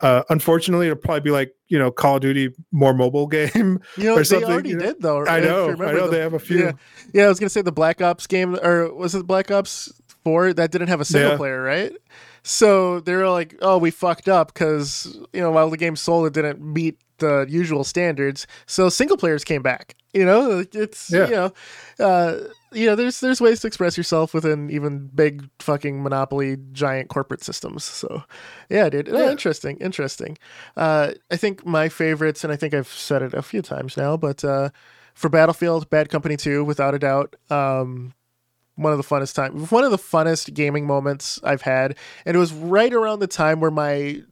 [0.00, 3.80] uh, unfortunately, it'll probably be like you know Call of Duty more mobile game.
[3.96, 4.86] You know, or something, they already you know?
[4.86, 5.26] did though.
[5.26, 6.06] I know, I know.
[6.06, 6.58] The, they have a few.
[6.58, 6.72] Yeah.
[7.12, 9.92] yeah, I was gonna say the Black Ops game, or was it Black Ops
[10.24, 11.36] Four that didn't have a single yeah.
[11.36, 11.92] player, right?
[12.42, 16.26] So they were like, "Oh, we fucked up because you know while the game sold,
[16.26, 19.94] it didn't meet the usual standards." So single players came back.
[20.14, 21.26] You know, it's yeah.
[21.26, 21.52] you know,
[22.00, 22.38] uh,
[22.72, 27.42] you know, there's there's ways to express yourself within even big fucking monopoly giant corporate
[27.42, 27.84] systems.
[27.84, 28.22] So,
[28.70, 29.30] yeah, dude, yeah.
[29.30, 30.38] interesting, interesting.
[30.76, 34.16] Uh, I think my favorites, and I think I've said it a few times now,
[34.16, 34.70] but uh,
[35.14, 37.36] for Battlefield, Bad Company Two, without a doubt.
[37.50, 38.14] Um,
[38.76, 42.38] one of the funnest time, one of the funnest gaming moments I've had, and it
[42.38, 44.22] was right around the time where my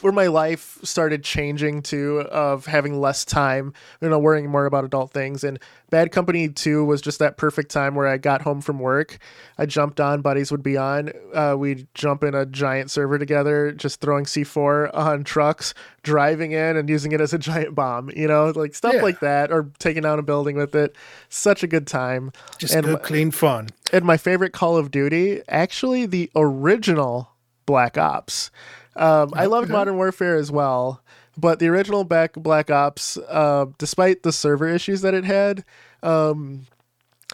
[0.00, 4.84] where my life started changing too of having less time you know worrying more about
[4.84, 5.44] adult things.
[5.44, 5.58] And
[5.90, 9.18] bad company 2 was just that perfect time where i got home from work.
[9.58, 11.12] I jumped on buddies would be on.
[11.34, 16.76] Uh, we'd jump in a giant server together just throwing c4 on trucks driving in
[16.76, 19.02] and using it as a giant bomb you know like stuff yeah.
[19.02, 20.96] like that or taking down a building with it.
[21.28, 22.32] Such a good time.
[22.58, 23.68] Just and good clean fun.
[23.92, 27.30] and my favorite call of duty actually the original
[27.66, 28.50] black ops
[28.96, 31.02] um, I loved Modern Warfare as well,
[31.36, 35.64] but the original back Black Ops, uh, despite the server issues that it had,
[36.02, 36.66] um,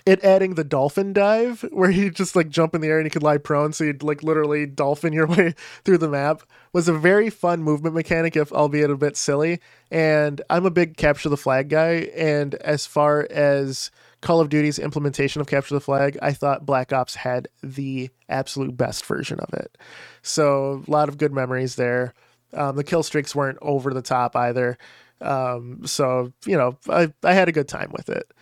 [0.07, 3.11] it adding the dolphin dive where you just like jump in the air and you
[3.11, 5.55] could lie prone, so you'd like literally dolphin your way
[5.85, 6.43] through the map
[6.73, 9.61] was a very fun movement mechanic, if albeit a bit silly.
[9.91, 13.91] And I'm a big capture the flag guy, and as far as
[14.23, 18.77] Call of Duty's implementation of capture the flag, I thought Black Ops had the absolute
[18.77, 19.77] best version of it.
[20.23, 22.15] So a lot of good memories there.
[22.55, 24.79] Um, the kill streaks weren't over the top either.
[25.21, 28.33] Um, so you know, I I had a good time with it.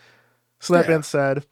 [0.61, 0.89] So that yeah.
[0.89, 1.47] being said,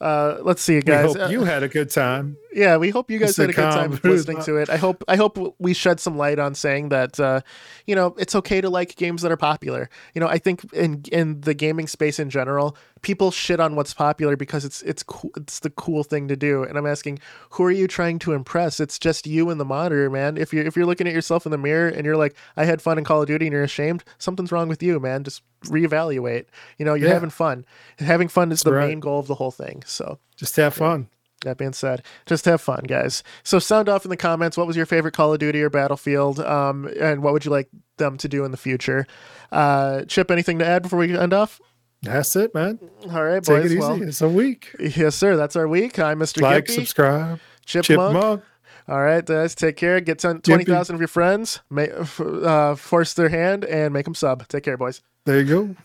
[0.00, 1.14] uh, let's see, you guys.
[1.30, 2.36] You had a good time.
[2.54, 4.68] Yeah, we hope you guys had a good time listening to it.
[4.68, 7.40] I hope I hope we shed some light on saying that uh,
[7.86, 9.88] you know it's okay to like games that are popular.
[10.14, 13.94] You know, I think in in the gaming space in general, people shit on what's
[13.94, 16.62] popular because it's it's cool, it's the cool thing to do.
[16.62, 18.80] And I'm asking, who are you trying to impress?
[18.80, 20.36] It's just you and the monitor, man.
[20.36, 22.82] If you're if you're looking at yourself in the mirror and you're like, I had
[22.82, 25.24] fun in Call of Duty, and you're ashamed, something's wrong with you, man.
[25.24, 26.46] Just reevaluate.
[26.78, 27.14] You know, you're yeah.
[27.14, 27.64] having fun.
[27.98, 28.88] having fun is the right.
[28.88, 29.82] main goal of the whole thing.
[29.86, 31.08] So just have fun.
[31.42, 33.22] That being said, just have fun, guys.
[33.42, 34.56] So sound off in the comments.
[34.56, 37.68] What was your favorite Call of Duty or Battlefield, um, and what would you like
[37.98, 39.06] them to do in the future?
[39.50, 41.60] Uh, Chip, anything to add before we end off?
[42.02, 42.78] That's it, man.
[43.12, 43.64] All right, Take boys.
[43.64, 43.78] It easy.
[43.78, 44.74] Well, it's a week.
[44.80, 45.36] Yes, sir.
[45.36, 45.98] That's our week.
[45.98, 46.42] I'm Mr.
[46.42, 47.38] Like, Gippy, subscribe.
[47.64, 48.42] Chipmunk, Chipmunk,
[48.88, 50.00] All right, guys, take care.
[50.00, 54.46] Get 20,000 of your friends, uh, force their hand, and make them sub.
[54.48, 55.00] Take care, boys.
[55.24, 55.76] There you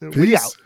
[0.00, 0.10] go.
[0.20, 0.56] we out.